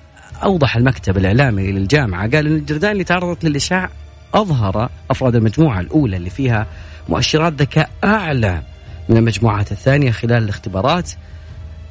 أوضح 0.42 0.76
المكتب 0.76 1.16
الإعلامي 1.16 1.72
للجامعة 1.72 2.30
قال 2.30 2.46
أن 2.46 2.56
الجرذان 2.56 2.92
اللي 2.92 3.04
تعرضت 3.04 3.44
للإشعاع 3.44 3.90
أظهر 4.34 4.88
أفراد 5.10 5.36
المجموعة 5.36 5.80
الأولى 5.80 6.16
اللي 6.16 6.30
فيها 6.30 6.66
مؤشرات 7.08 7.52
ذكاء 7.52 7.90
أعلى 8.04 8.62
من 9.08 9.16
المجموعات 9.16 9.72
الثانية 9.72 10.10
خلال 10.10 10.42
الاختبارات 10.42 11.10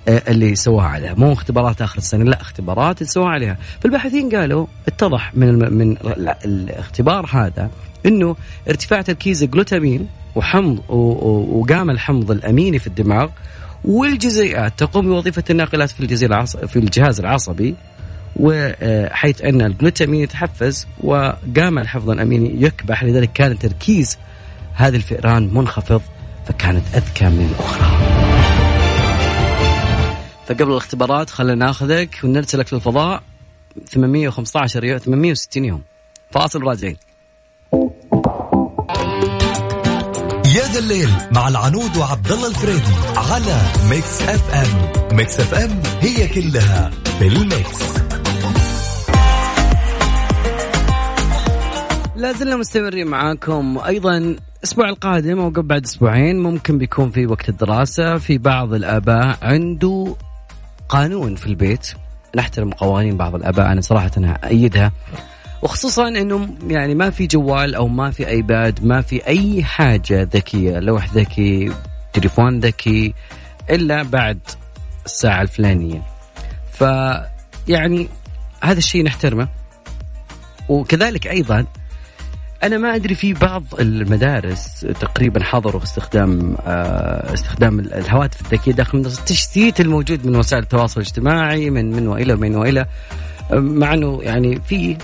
آه، 0.08 0.22
اللي 0.28 0.56
سواها 0.56 0.86
عليها. 0.86 1.14
مو 1.14 1.34
اختبارات 1.34 1.82
آخر 1.82 1.98
السنة 1.98 2.24
لا 2.24 2.42
اختبارات 2.42 3.02
اللي 3.02 3.12
سواها 3.12 3.30
عليها. 3.30 3.58
فالباحثين 3.80 4.36
قالوا 4.36 4.68
اتضح 4.88 5.36
من 5.36 5.74
من 5.74 5.98
الاختبار 6.46 7.30
هذا 7.32 7.70
إنه 8.06 8.36
ارتفاع 8.70 9.02
تركيز 9.02 9.44
الجلوتامين 9.44 10.08
وحمض 10.36 10.90
وقام 10.90 11.90
الحمض 11.90 12.32
الأميني 12.32 12.80
في 12.80 12.88
الدماغ 12.88 13.30
والجزيئات 13.86 14.74
تقوم 14.78 15.06
بوظيفة 15.06 15.44
الناقلات 15.50 15.90
في 15.90 16.00
الجزيء 16.00 16.46
في 16.46 16.76
الجهاز 16.76 17.20
العصبي 17.20 17.76
وحيث 18.36 19.42
أن 19.42 19.62
الجلوتامين 19.62 20.22
يتحفز 20.22 20.88
وقام 21.04 21.80
الحفظ 21.80 22.10
الأميني 22.10 22.64
يكبح 22.64 23.04
لذلك 23.04 23.34
كان 23.34 23.60
تركيز 23.60 24.18
هذه 24.74 24.96
الفئران 24.96 25.54
منخفض 25.54 26.02
فكانت 26.46 26.84
أذكى 26.96 27.26
من 27.26 27.56
الاخرى. 27.56 28.00
فقبل 30.48 30.72
الاختبارات 30.72 31.30
خلينا 31.30 31.66
ناخذك 31.66 32.20
ونرسلك 32.24 32.74
للفضاء 32.74 33.24
815 33.88 34.84
يوم 34.84 34.98
860 34.98 35.66
يوم. 35.66 35.82
فاصل 36.32 36.64
راجعين 36.64 36.98
يا 40.56 40.68
ذا 40.74 40.80
الليل 40.80 41.10
مع 41.32 41.48
العنود 41.48 41.98
وعبد 41.98 42.32
الله 42.32 42.48
الفريدي 42.48 42.94
على 43.16 43.62
Mix 43.90 44.22
FM. 44.22 45.18
Mix 45.18 45.40
FM 45.40 45.82
هي 46.02 46.28
كلها 46.28 46.92
في 47.20 47.28
لا 52.20 52.32
زلنا 52.32 52.56
مستمرين 52.56 53.08
معاكم. 53.08 53.78
أيضا 53.78 54.18
الأسبوع 54.18 54.90
القادم 54.90 55.40
أو 55.40 55.50
بعد 55.50 55.84
أسبوعين 55.84 56.40
ممكن 56.40 56.78
بيكون 56.78 57.12
في 57.12 57.28
وقت 57.28 57.50
الدراسة 57.50 58.18
في 58.18 58.38
بعض 58.38 58.74
الآباء 58.74 59.38
عنده 59.42 60.16
قانون 60.90 61.36
في 61.36 61.48
البيت. 61.48 61.88
نحترم 62.36 62.70
قوانين 62.70 63.18
بعض 63.18 63.36
الآباء 63.36 63.72
أنا 63.72 63.82
صراحة 63.82 64.12
أنا 64.18 64.48
ايدها 64.48 64.92
وخصوصا 65.62 66.08
انه 66.08 66.56
يعني 66.68 66.96
ما 66.96 67.10
في 67.10 67.28
جوال 67.28 67.76
أو 67.76 67.88
ما 67.88 68.12
في 68.12 68.28
ايباد 68.28 68.86
ما 68.86 69.02
في 69.02 69.28
أي 69.28 69.64
حاجة 69.64 70.30
ذكية 70.34 70.80
لوح 70.80 71.14
ذكي 71.14 71.72
تليفون 72.14 72.60
ذكي 72.60 73.14
إلا 73.70 74.04
بعد 74.04 74.40
الساعة 75.06 75.42
الفلانية. 75.42 76.02
ف 76.74 76.82
يعني 77.68 78.08
هذا 78.62 78.78
الشيء 78.78 79.04
نحترمه. 79.04 79.48
وكذلك 80.70 81.28
أيضا 81.28 81.66
أنا 82.64 82.78
ما 82.78 82.96
أدري 82.96 83.16
في 83.16 83.34
بعض 83.34 83.64
المدارس 83.80 84.86
تقريبا 85.00 85.44
حظروا 85.44 85.84
استخدام 85.84 86.58
آه 86.68 87.34
استخدام 87.34 87.80
الهواتف 87.80 88.42
الذكية 88.42 88.72
داخل 88.72 88.98
المدرسة. 88.98 89.20
التشتيت 89.20 89.80
الموجود 89.82 90.26
من 90.26 90.36
وسائل 90.36 90.64
التواصل 90.64 91.02
الاجتماعي 91.02 91.70
من 91.70 91.92
من 91.92 92.08
وإلى 92.08 92.36
من 92.36 92.56
وإلى. 92.56 92.86
مع 93.52 93.94
إنه 93.94 94.20
يعني 94.24 94.62
في 94.68 94.98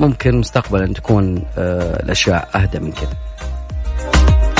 ممكن 0.00 0.36
مستقبلا 0.38 0.92
تكون 0.92 1.44
آه 1.58 2.02
الأشياء 2.02 2.48
أهدى 2.54 2.78
من 2.78 2.92
كذا. 2.92 3.16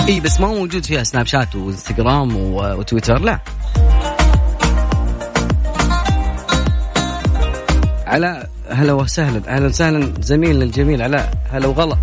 إي 0.08 0.20
بس 0.20 0.40
ما 0.40 0.46
موجود 0.46 0.84
فيها 0.84 1.02
سناب 1.02 1.26
شات 1.26 1.54
وإنستغرام 1.56 2.36
وتويتر 2.36 3.18
لا. 3.18 3.38
علاء 8.06 8.50
هلا 8.70 8.92
وسهلا. 8.92 9.56
أهلا 9.56 9.66
وسهلا. 9.66 10.12
زميلنا 10.20 10.64
الجميل 10.64 11.02
علاء 11.02 11.32
هلا 11.52 11.66
وغلا. 11.66 11.96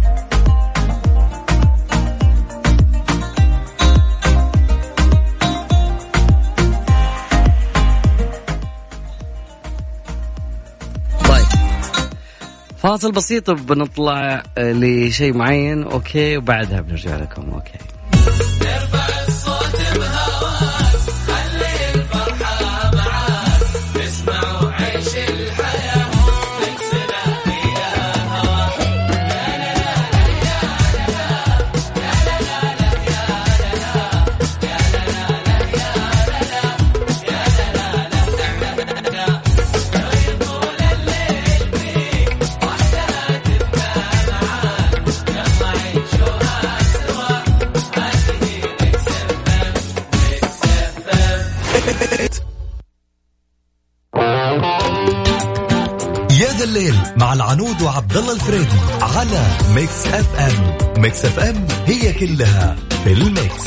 فاصل 12.83 13.11
بسيط 13.11 13.51
بنطلع 13.51 14.43
آه، 14.57 14.71
لشيء 14.73 15.33
معين. 15.33 15.83
okay 15.83 16.37
وبعدها 16.37 16.81
بنرجع 16.81 17.17
لكم. 17.17 17.49
okay. 17.49 17.92
الليل 56.73 56.95
مع 57.17 57.33
العنود 57.33 57.81
وعبد 57.81 58.17
الله 58.17 58.33
الفريدي 58.33 58.79
على 59.01 59.45
Mix 59.75 60.07
FM 60.07 61.01
Mix 61.01 61.25
FM 61.25 61.67
هي 61.85 62.13
كلها 62.13 62.75
في 63.03 63.13
ال 63.13 63.23
mix. 63.23 63.63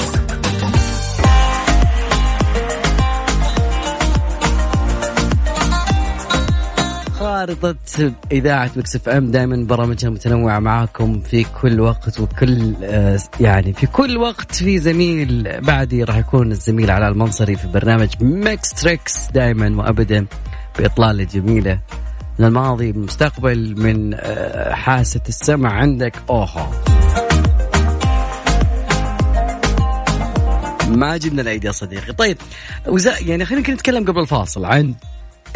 خارطة 7.15 7.77
إذاعة 8.33 8.71
Mix 8.77 8.97
FM 8.97 9.31
دائما 9.31 9.67
برامجها 9.67 10.11
متنوعة 10.11 10.59
معاكم 10.59 11.21
في 11.21 11.47
كل 11.63 11.81
وقت 11.81 12.21
وكل 12.21 12.75
آه، 12.85 13.19
يعني 13.41 13.73
في 13.73 13.87
كل 13.87 14.17
وقت 14.17 14.55
في 14.55 14.79
زميل. 14.79 15.61
بعدي 15.61 16.05
راح 16.05 16.17
يكون 16.17 16.53
الزميل 16.53 16.91
علاء 16.91 17.11
المنصري 17.11 17.57
في 17.57 17.69
برنامج 17.69 18.09
Mix 18.21 18.71
Tracks 18.71 19.31
دائما 19.35 19.83
وأبدا 19.83 20.27
بإطلالة 20.79 21.25
جميلة. 21.25 21.81
من 22.39 22.47
الماضي 22.47 22.93
من 22.93 22.99
المستقبل 22.99 23.75
من 23.81 24.15
آه، 24.15 24.75
حاسة 24.75 25.21
السمع 25.29 25.73
عندك 25.73 26.17
أوهو. 26.31 26.67
ما 30.89 31.17
جبنا 31.17 31.43
العيد 31.43 31.65
يا 31.65 31.73
صديقي. 31.73 32.13
طيب 32.13 32.37
وزا 32.87 33.19
يعني 33.21 33.45
خلينا 33.45 33.71
نتكلم 33.71 34.05
قبل 34.05 34.21
الفاصل 34.21 34.65
عن 34.65 34.95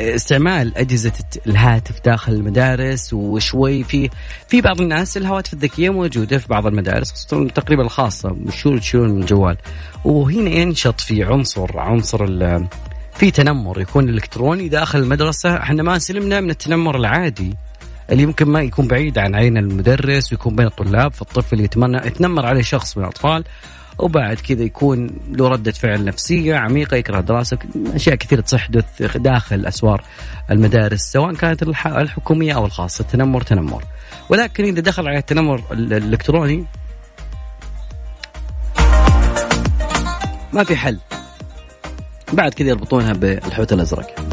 استعمال 0.00 0.78
أجهزة 0.78 1.12
الهاتف 1.46 2.00
داخل 2.04 2.32
المدارس 2.32 3.12
وشوي 3.12 3.84
في 3.84 4.10
في 4.48 4.60
بعض 4.60 4.80
الناس 4.80 5.16
الهواتف 5.16 5.52
الذكية 5.52 5.90
موجودة 5.90 6.38
في 6.38 6.48
بعض 6.48 6.66
المدارس 6.66 7.12
خصوصا 7.12 7.48
تقريبا 7.48 7.82
الخاصة 7.82 8.28
مشهور 8.28 8.78
تشيلون 8.78 9.10
من 9.10 9.20
الجوال. 9.20 9.56
وهنا 10.04 10.50
ينشط 10.50 11.00
في 11.00 11.24
عنصر 11.24 11.78
عنصر 11.78 12.24
في 13.20 13.30
تنمر 13.30 13.80
يكون 13.80 14.08
إلكتروني 14.08 14.68
داخل 14.68 14.98
المدرسة. 14.98 15.56
إحنا 15.56 15.82
ما 15.82 15.98
سلمنا 15.98 16.40
من 16.40 16.50
التنمر 16.50 16.96
العادي 16.96 17.56
اللي 18.10 18.22
يمكن 18.22 18.48
ما 18.48 18.60
يكون 18.62 18.88
بعيد 18.88 19.18
عن 19.18 19.34
عين 19.34 19.56
المدرس 19.58 20.32
ويكون 20.32 20.56
بين 20.56 20.66
الطلاب 20.66 21.12
فالطفل 21.12 21.60
يتمنى 21.60 21.96
يتنمر 21.96 22.46
عليه 22.46 22.62
شخص 22.62 22.96
من 22.96 23.02
الأطفال 23.04 23.44
وبعد 23.98 24.36
كذا 24.36 24.62
يكون 24.62 25.10
له 25.32 25.48
ردة 25.48 25.72
فعل 25.72 26.04
نفسية 26.04 26.56
عميقة 26.56 26.96
يكره 26.96 27.18
الدراسة 27.18 27.58
أشياء 27.94 28.14
كثيرة 28.16 28.40
تحدث 28.40 29.16
داخل 29.16 29.66
أسوار 29.66 30.04
المدارس 30.50 31.00
سواء 31.00 31.34
كانت 31.34 31.62
الح- 31.62 31.86
الحكومية 31.86 32.52
أو 32.54 32.66
الخاصة. 32.66 33.02
التنمر 33.02 33.42
تنمر. 33.42 33.84
ولكن 34.28 34.64
إذا 34.64 34.80
دخل 34.80 35.08
على 35.08 35.18
التنمر 35.18 35.62
ال- 35.72 35.92
الإلكتروني 35.92 36.64
ما 40.52 40.64
في 40.64 40.76
حل. 40.76 40.98
بعد 42.32 42.54
كذا 42.54 42.68
يربطونها 42.68 43.12
بالحوت 43.12 43.72
الأزرق 43.72 44.30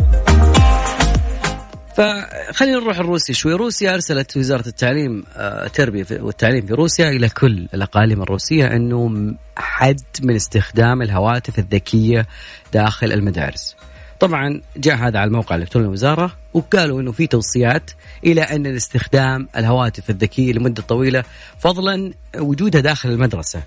فخلينا 1.98 2.80
نروح 2.80 3.00
لروسيا 3.00 3.34
شوي 3.34 3.54
روسيا 3.54 3.93
أرسلت 3.93 4.38
وزارة 4.38 4.68
التعليم 4.68 5.24
آه، 5.36 5.66
التربية 5.66 6.06
والتعليم 6.12 6.66
في 6.66 6.74
روسيا 6.74 7.10
إلى 7.10 7.30
كل 7.30 7.68
الأقاليم 7.74 8.22
الروسية 8.22 8.66
إنه 8.68 9.34
حد 9.58 10.02
من 10.24 10.36
استخدام 10.36 11.02
الهواتف 11.02 11.60
الذكية 11.60 12.28
داخل 12.74 13.12
المدارس. 13.12 13.76
طبعا 14.20 14.62
جاء 14.78 14.95
هذا 14.95 15.20
على 15.20 15.28
الموقع 15.28 15.56
الإلكتروني 15.56 15.88
الوزاره 15.88 16.32
وقالوا 16.54 17.02
إنه 17.02 17.12
في 17.12 17.28
توصيات 17.28 17.91
إلى 18.26 18.41
أن 18.41 18.66
الاستخدام 18.66 19.48
الهواتف 19.58 20.10
الذكية 20.10 20.54
لمدة 20.54 20.82
طويلة 20.82 21.24
فضلا 21.60 22.14
وجودها 22.38 22.82
داخل 22.82 23.10
المدرسة 23.10 23.64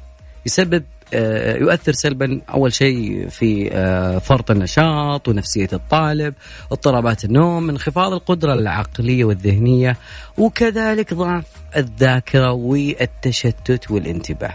يسبب 0.47 0.85
يؤثر 1.13 1.93
سلبا 1.93 2.41
أول 2.51 2.73
شيء 2.73 3.29
في 3.29 3.71
آه، 3.73 4.19
فرط 4.19 4.51
النشاط 4.51 5.29
ونفسية 5.29 5.69
الطالب، 5.73 6.35
اضطرابات 6.73 7.25
النوم، 7.25 7.71
انخفاض 7.71 8.13
القدرة 8.13 8.53
العقلية 8.53 9.25
والذهنية، 9.25 9.97
وكذلك 10.39 11.15
ضعف 11.15 11.45
الذاكرة 11.77 12.53
والتشتت 12.53 13.91
والانتباه. 13.91 14.55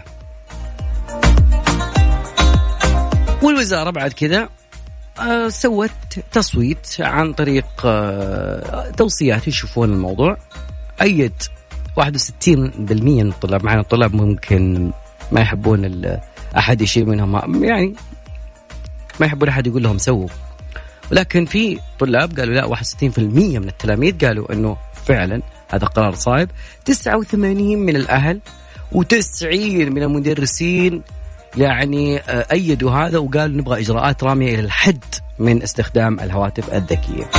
والوزارة 3.42 3.90
بعد 3.90 4.12
كذا 4.12 4.48
آه، 5.20 5.48
سوت 5.48 5.90
تصويت 6.32 6.96
عن 7.00 7.32
طريق 7.32 7.66
آه، 7.84 8.90
توصيات 8.90 9.48
يشوفون 9.48 9.92
الموضوع 9.92 10.36
أيد 11.02 11.32
61% 11.96 13.22
من 13.22 13.28
الطلاب 13.28 13.64
معنا 13.64 13.80
الطلاب 13.80 14.14
ممكن 14.14 14.92
ما 15.32 15.40
يحبون 15.40 15.84
أحد 16.58 16.80
يشيل 16.80 17.06
منهم. 17.08 17.64
يعني 17.64 17.94
ما 19.20 19.26
يحبون 19.26 19.48
أحد 19.48 19.66
يقول 19.66 19.82
لهم 19.82 19.98
سووا. 19.98 20.28
ولكن 21.12 21.44
في 21.44 21.78
طلاب 21.98 22.38
قالوا 22.38 22.54
لا 22.54 22.66
61% 22.66 23.18
من 23.58 23.68
التلاميذ 23.68 24.26
قالوا 24.26 24.52
أنه 24.52 24.76
فعلا 25.06 25.42
هذا 25.68 25.86
قرار 25.86 26.14
صائب 26.14 26.50
89 26.84 27.78
من 27.78 27.96
الأهل 27.96 28.40
و90 28.94 29.44
من 29.88 30.02
المدرسين 30.02 31.02
يعني 31.56 32.18
آه، 32.18 32.46
أيدوا 32.52 32.90
هذا 32.90 33.18
وقالوا 33.18 33.56
نبغى 33.58 33.80
إجراءات 33.80 34.24
رامية 34.24 34.54
إلى 34.54 34.60
الحد 34.60 35.04
من 35.38 35.62
استخدام 35.62 36.20
الهواتف 36.20 36.74
الذكية. 36.74 37.30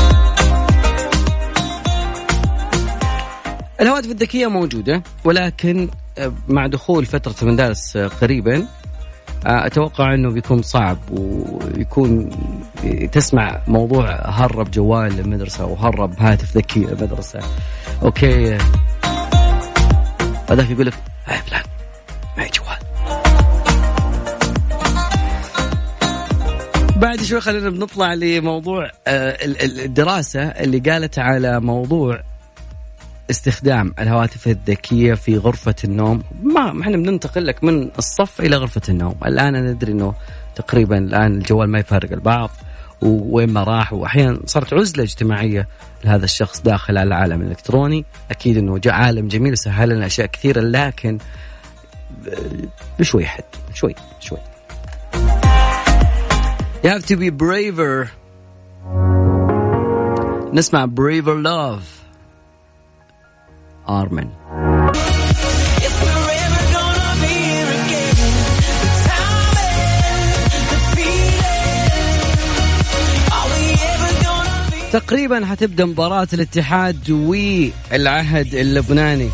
الهواتف 3.81 4.11
الذكية 4.11 4.47
موجودة 4.47 5.03
ولكن 5.23 5.89
آه، 6.17 6.33
مع 6.47 6.67
دخول 6.67 7.05
فترة 7.05 7.35
المدارس 7.41 7.97
آه، 7.97 8.07
قريبا 8.07 8.67
أتوقع 9.45 10.13
أنه 10.13 10.29
بيكون 10.31 10.61
صعب 10.61 10.97
ويكون 11.11 12.29
تسمع 13.11 13.61
موضوع 13.67 14.29
هرب 14.29 14.71
جوال 14.71 15.19
المدرسة 15.19 15.65
وهرب 15.65 16.13
هاتف 16.19 16.57
ذكي 16.57 16.79
المدرسة. 16.79 17.39
أوكي. 18.03 18.57
هذاك 20.49 20.69
يقول 20.69 20.85
لك 20.85 20.93
"هاي 21.25 21.37
فلان 21.37 21.63
معي 22.37 22.49
جوال. 22.49 22.77
بعد 26.95 27.21
شوي 27.21 27.41
خلينا 27.41 27.69
بنطلع 27.69 28.13
لموضوع 28.13 28.91
آه، 29.07 29.45
ال- 29.45 29.61
ال- 29.61 29.79
الدراسة 29.79 30.41
اللي 30.41 30.79
قالت 30.79 31.19
على 31.19 31.59
موضوع 31.59 32.19
استخدام 33.29 33.93
الهواتف 33.99 34.47
الذكية 34.47 35.13
في 35.13 35.37
غرفة 35.37 35.75
النوم. 35.83 36.23
ما 36.43 36.81
إحنا 36.81 36.97
بننتقل 36.97 37.45
لك 37.45 37.63
من 37.63 37.89
الصف 37.97 38.41
إلى 38.41 38.55
غرفة 38.55 38.81
النوم. 38.89 39.15
الآن 39.25 39.53
ندري 39.53 39.91
أنه 39.91 40.13
تقريبا 40.55 40.97
الآن 40.97 41.37
الجوال 41.37 41.69
ما 41.69 41.79
يفارق 41.79 42.11
البعض 42.11 42.49
ووين 43.01 43.49
ما 43.49 43.63
راح 43.63 43.93
واحيانا 43.93 44.39
صارت 44.45 44.73
عزلة 44.73 45.03
اجتماعية 45.03 45.67
لهذا 46.05 46.25
الشخص 46.25 46.61
داخل 46.61 46.97
العالم 46.97 47.41
الإلكتروني. 47.41 48.05
أكيد 48.31 48.57
إنه 48.57 48.77
جاء 48.77 48.93
عالم 48.93 49.27
جميل 49.27 49.51
وسهل 49.51 49.89
لنا 49.89 50.05
أشياء 50.05 50.27
كثيرة 50.27 50.61
لكن 50.61 51.17
بشوي 52.99 53.25
حد 53.25 53.43
شوي 53.73 53.95
شوي. 54.19 54.39
You 56.83 56.89
have 56.89 57.05
to 57.05 57.15
be 57.17 57.29
braver. 57.31 58.07
نسمع 60.53 60.85
braver 60.85 61.35
love. 61.43 61.96
آرمن. 63.89 64.27
تقريبا 74.91 75.45
حتبدأ 75.45 75.85
مباراة 75.85 76.27
الاتحاد 76.33 77.11
والعهد 77.11 78.53
اللبناني. 78.53 79.29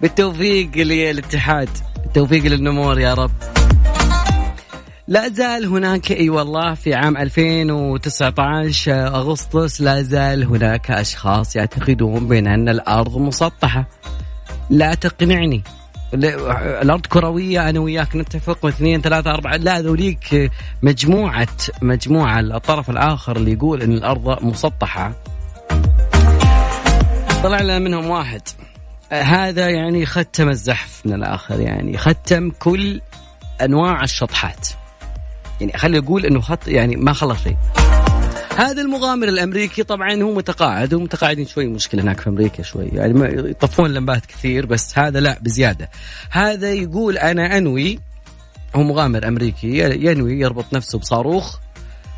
بالتوفيق 0.00 0.70
للاتحاد. 0.76 1.68
التوفيق 2.06 2.44
للنمور 2.44 3.00
يا 3.00 3.14
رب. 3.14 3.57
لا 5.08 5.28
زال 5.28 5.66
هناك 5.66 6.12
إي 6.12 6.30
والله 6.30 6.74
في 6.74 6.94
عام 6.94 7.16
2019 7.16 8.92
أغسطس 9.06 9.80
لا 9.80 10.02
زال 10.02 10.44
هناك 10.44 10.90
أشخاص 10.90 11.56
يعتقدون 11.56 12.28
بأن 12.28 12.68
الأرض 12.68 13.18
مسطحة. 13.18 13.86
لا 14.70 14.94
تقنعني. 14.94 15.62
الأرض 16.14 17.06
كروية 17.06 17.70
أنا 17.70 17.80
وياك 17.80 18.16
نتفق 18.16 18.64
واثنين 18.64 19.00
ثلاثة 19.00 19.30
أربعة 19.30 19.56
لا 19.56 19.80
ذوليك 19.80 20.50
مجموعة 20.82 21.56
مجموعة 21.82 22.40
الطرف 22.40 22.90
الآخر 22.90 23.36
اللي 23.36 23.52
يقول 23.52 23.82
أن 23.82 23.92
الأرض 23.92 24.44
مسطحة. 24.44 25.12
طلع 27.42 27.60
لنا 27.60 27.78
منهم 27.78 28.10
واحد. 28.10 28.42
هذا 29.12 29.68
يعني 29.68 30.06
ختم 30.06 30.48
الزحف 30.48 31.02
من 31.04 31.12
الآخر 31.12 31.60
يعني 31.60 31.98
ختم 31.98 32.50
كل 32.50 33.00
أنواع 33.62 34.02
الشطحات. 34.02 34.68
يعني 35.60 35.78
خلي 35.78 35.98
أقول 35.98 36.26
إنه 36.26 36.40
خط 36.40 36.68
يعني 36.68 36.96
ما 36.96 37.12
خلص 37.12 37.42
شيء. 37.42 37.56
هذا 38.56 38.82
المغامر 38.82 39.28
الأمريكي 39.28 39.82
طبعا 39.82 40.22
هو 40.22 40.34
متقاعد 40.34 40.94
ومتقاعدين 40.94 41.46
شوي 41.46 41.66
مشكلة 41.66 42.02
هناك 42.02 42.20
في 42.20 42.28
أمريكا 42.28 42.62
شوي. 42.62 42.88
يعني 42.92 43.50
يطفون 43.50 43.90
لمبات 43.90 44.26
كثير 44.26 44.66
بس 44.66 44.98
هذا 44.98 45.20
لا 45.20 45.38
بزيادة. 45.42 45.90
هذا 46.30 46.72
يقول 46.72 47.18
أنا 47.18 47.58
أنوي 47.58 47.98
هو 48.74 48.82
مغامر 48.82 49.28
أمريكي 49.28 49.78
ينوي 49.78 50.40
يربط 50.40 50.72
نفسه 50.72 50.98
بصاروخ. 50.98 51.56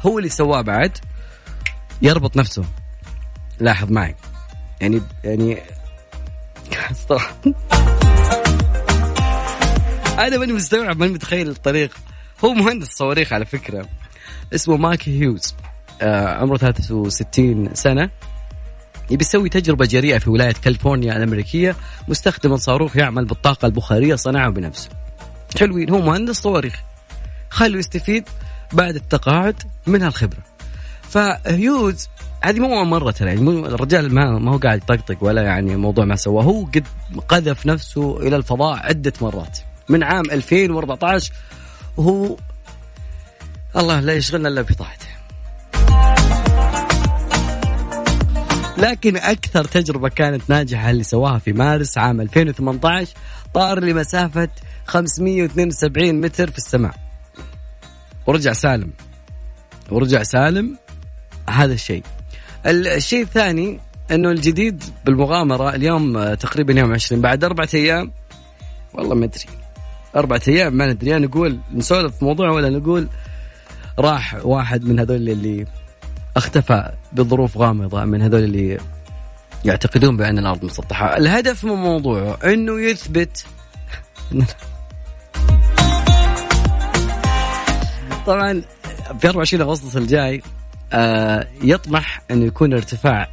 هو 0.03 0.19
اللي 0.19 0.29
سواه 0.29 0.61
بعد 0.61 0.99
يربط 2.03 2.37
نفسه. 2.37 2.65
لاحظ 3.61 3.91
معي. 3.91 4.15
يعني 4.81 5.03
يعني 5.25 5.59
أنا 10.19 10.39
ماني 10.39 10.53
مستوعب 10.53 10.99
ماني 10.99 11.13
متخيل 11.13 11.49
الطريقة. 11.49 11.97
هو 12.45 12.53
مهندس 12.53 12.89
صواريخ 12.89 13.33
على 13.33 13.45
فكرة. 13.45 13.89
اسمه 14.55 14.77
ماكي 14.77 15.21
هيوز. 15.21 15.55
آه 16.03 16.27
عمره 16.27 16.57
63 16.57 17.75
سنة. 17.75 18.11
يبي 19.11 19.25
يسوي 19.25 19.49
تجربة 19.49 19.87
جريئة 19.87 20.19
في 20.19 20.31
ولاية 20.31 20.53
كاليفورنيا 20.53 21.17
الأمريكية. 21.17 21.77
مستخدما 22.09 22.57
صاروخ 22.57 22.97
يعمل 22.97 23.25
بالطاقة 23.25 23.67
البخارية 23.67 24.15
صنعه 24.15 24.51
بنفسه. 24.51 24.89
حلوين. 25.61 25.91
هو 25.91 26.01
مهندس 26.01 26.41
صواريخ. 26.41 26.81
خلوا 27.51 27.79
يستفيد 27.79 28.29
بعد 28.73 28.95
التقاعد 28.95 29.63
من 29.87 30.03
هالخبرة. 30.03 30.43
فهيوز 31.03 32.09
هذه 32.43 32.61
مو 32.61 32.85
مرة 32.85 33.11
ترى. 33.11 33.29
يعني 33.29 33.51
الرجال 33.51 34.15
ما 34.15 34.39
ما 34.39 34.53
هو 34.53 34.59
قاعد 34.59 34.79
يطقطق 34.79 35.17
ولا 35.21 35.43
يعني 35.43 35.73
الموضوع 35.73 36.05
ما 36.05 36.17
سواه. 36.17 36.43
هو 36.43 36.65
قد 36.65 36.87
قذف 37.29 37.67
نفسه 37.67 38.19
إلى 38.23 38.37
الفضاء 38.37 38.87
عدة 38.87 39.13
مرات. 39.21 39.59
من 39.89 40.03
عام 40.03 40.31
2014 40.31 41.33
وهو 41.97 42.37
الله 43.77 44.01
لا 44.01 44.13
يشغلنا 44.13 44.49
إلا 44.49 44.63
بطاعته. 44.63 45.07
لكن 48.79 49.17
أكثر 49.17 49.65
تجربة 49.65 50.09
كانت 50.09 50.43
ناجحة 50.51 50.91
اللي 50.91 51.03
سواها 51.03 51.39
في 51.39 51.53
مارس 51.53 51.99
عام 51.99 52.21
2018 52.21 53.15
طار 53.55 53.81
لمسافه 53.81 54.49
572 54.87 56.21
متر 56.21 56.51
في 56.51 56.59
السماء. 56.59 56.95
ورجع 58.27 58.53
سالم. 58.53 58.91
ورجع 59.91 60.23
سالم 60.23 60.79
هذا 61.51 61.73
الشيء. 61.73 62.03
الشيء 62.67 63.23
الثاني 63.23 63.81
إنه 64.11 64.31
الجديد 64.31 64.85
بالمغامرة 65.05 65.75
اليوم 65.75 66.35
تقريبا 66.35 66.73
يوم 66.73 66.93
20 66.93 67.23
بعد 67.23 67.45
أربعة 67.45 67.69
أيام 67.75 68.13
والله 68.95 69.15
ما 69.15 69.25
أدري. 69.25 69.60
أربعة 70.17 70.41
أيام 70.49 70.75
ما 70.75 70.93
ندري 70.93 71.19
نقول 71.19 71.59
نسولف 71.75 72.17
في 72.17 72.25
موضوع 72.25 72.51
ولا 72.51 72.69
نقول 72.69 73.09
راح 73.99 74.47
واحد 74.47 74.85
من 74.85 75.01
هذول 75.01 75.29
اللي 75.29 75.67
اختفى 76.37 76.93
بظروف 77.13 77.59
غامضة 77.59 78.05
من 78.05 78.23
هذول 78.23 78.45
اللي 78.45 78.79
يعتقدون 79.65 80.17
بأن 80.17 80.39
الأرض 80.39 80.65
مسطحة. 80.65 81.17
الهدف 81.17 81.65
من 81.65 81.73
موضوعه 81.73 82.39
أنه 82.45 82.81
يثبت 82.81 83.45
طبعا 88.27 88.63
في 89.21 89.29
24 89.29 89.63
أغسطس 89.63 89.97
الجاي 89.97 90.43
آه 90.93 91.47
يطمح 91.63 92.23
أنه 92.31 92.45
يكون 92.45 92.73
ارتفاع 92.73 93.29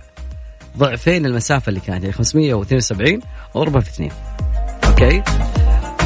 ضعفين 0.78 1.25
المسافة 1.25 1.69
اللي 1.69 1.80
كانت 1.80 2.03
يعني 2.03 2.13
572 2.13 3.19
اضربها 3.55 3.82
في 3.82 3.89
اثنين. 3.89 4.11
okay؟ 4.86 5.23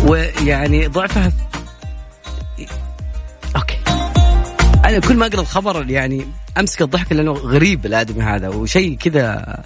ويعني 0.06 0.88
ضعفها 0.88 1.32
okay. 3.56 3.78
أنا 4.86 5.00
كل 5.00 5.18
ما 5.18 5.26
أقرأ 5.26 5.42
الخبر 5.42 5.90
يعني 5.90 6.26
أمسك 6.60 6.82
الضحك 6.82 7.12
لأنه 7.12 7.32
غريب 7.32 7.86
الآدمي 7.86 8.24
هذا 8.24 8.50
وشيء 8.50 8.98
كذا. 8.98 9.58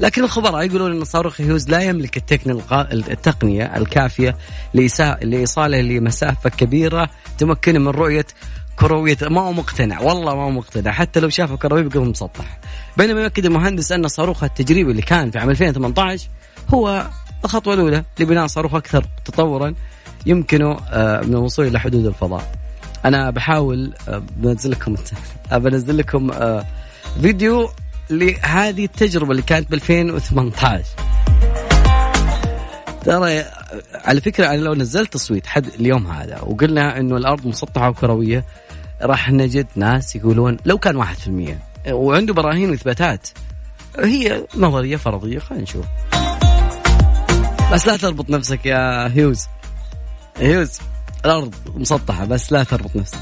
لكن 0.00 0.24
الخبراء 0.24 0.66
يقولون 0.66 0.92
إن 0.92 1.04
صاروخ 1.04 1.40
هيوز 1.40 1.68
لا 1.68 1.80
يملك 1.80 2.16
التقنية 3.10 3.76
الكافية 3.76 4.36
لإيصاله 5.22 5.80
لمسافة 5.80 6.50
كبيرة 6.50 7.10
تمكنه 7.38 7.78
من 7.78 7.88
رؤية 7.88 8.26
كروية. 8.76 9.16
ما 9.22 9.40
هو 9.40 9.52
مقتنع 9.52 10.00
والله 10.00 10.34
ما 10.34 10.42
هو 10.42 10.50
مقتنع. 10.50 10.92
حتى 10.92 11.20
لو 11.20 11.28
شافه 11.28 11.56
كروي 11.56 11.82
بيقول 11.82 12.08
مسطح. 12.08 12.58
بينما 12.96 13.22
يؤكد 13.22 13.46
المهندس 13.46 13.92
أن 13.92 14.08
صاروخ 14.08 14.44
التجريبي 14.44 14.90
اللي 14.90 15.02
كان 15.02 15.30
في 15.30 15.38
عام 15.38 15.50
2018 15.50 16.28
هو 16.74 17.06
الخطوة 17.44 17.74
الأولى 17.74 18.04
لبناء 18.20 18.46
صاروخ 18.46 18.74
أكثر 18.74 19.06
تطورا 19.24 19.74
يمكنه 20.26 20.76
آه، 20.90 21.20
من 21.20 21.32
الوصول 21.32 21.66
إلى 21.66 21.80
حدود 21.80 22.06
الفضاء. 22.06 22.52
أنا 23.04 23.30
بحاول 23.30 23.94
آه، 24.08 24.22
بنزل 24.36 24.70
لكم 24.70 24.96
بنزل 25.52 25.98
لكم 25.98 26.30
آه، 26.30 26.66
فيديو 27.20 27.70
لهذه 28.10 28.84
التجربة 28.84 29.30
اللي 29.30 29.42
كانت 29.42 29.70
ب 29.70 29.74
2018 29.74 30.84
ترى 33.04 33.44
على 33.94 34.20
فكرة 34.20 34.46
أنا 34.46 34.60
لو 34.60 34.74
نزلت 34.74 35.12
تصويت 35.12 35.46
حد 35.46 35.66
اليوم 35.66 36.06
هذا 36.06 36.40
وقلنا 36.40 36.98
إنه 37.00 37.16
الأرض 37.16 37.46
مسطحة 37.46 37.88
وكروية 37.88 38.44
راح 39.02 39.30
نجد 39.30 39.66
ناس 39.76 40.16
يقولون 40.16 40.56
لو 40.64 40.78
كان 40.78 40.96
واحد 40.96 41.16
في 41.16 41.26
المية. 41.26 41.58
وعنده 41.90 42.34
براهين 42.34 42.70
وإثباتات. 42.70 43.28
هي 43.98 44.46
نظرية 44.56 44.96
فرضية 44.96 45.38
خلينا 45.38 45.62
نشوف. 45.62 45.86
بس 47.72 47.86
لا 47.86 47.96
تربط 47.96 48.30
نفسك 48.30 48.66
يا 48.66 49.08
هيوز. 49.08 49.46
هيوز 50.36 50.78
الأرض 51.24 51.54
مسطحة 51.74 52.24
بس 52.24 52.52
لا 52.52 52.64
تربط 52.64 52.96
نفسك. 52.96 53.18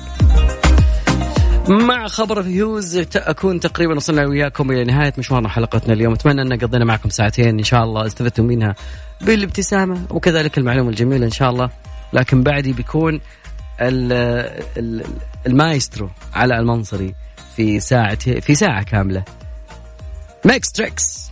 مع 1.69 2.09
خبر 2.09 2.43
في 2.43 2.49
هيوز 2.49 2.97
اكون 3.17 3.61
تقريبا 3.61 3.97
وصلنا 3.97 4.27
وياكم 4.27 4.71
إلى 4.71 4.85
نهاية 4.85 5.13
مشوارنا 5.19 5.49
حلقتنا 5.49 5.93
اليوم. 5.93 6.13
أتمنى 6.13 6.43
أن 6.43 6.53
قضينا 6.59 6.85
معكم 6.85 7.09
ساعتين 7.09 7.49
إن 7.59 7.65
شاء 7.65 7.85
الله 7.85 8.07
استفدتم 8.07 8.45
منها 8.45 8.75
بالابتسامة 9.21 10.03
وكذلك 10.11 10.59
المعلومة 10.59 10.91
الجميلة 10.91 11.27
إن 11.27 11.31
شاء 11.31 11.51
الله. 11.51 11.71
لكن 12.13 12.43
بعدي 12.43 12.73
بيكون 12.73 13.21
المايسترو 15.47 16.11
علاء 16.35 16.59
المنصري 16.59 17.15
في 17.57 17.81
ساعة 17.81 18.41
في 18.41 18.55
ساعة 18.55 18.83
كاملة. 18.83 19.25
Mix 20.45 20.73
Tracks 20.73 21.31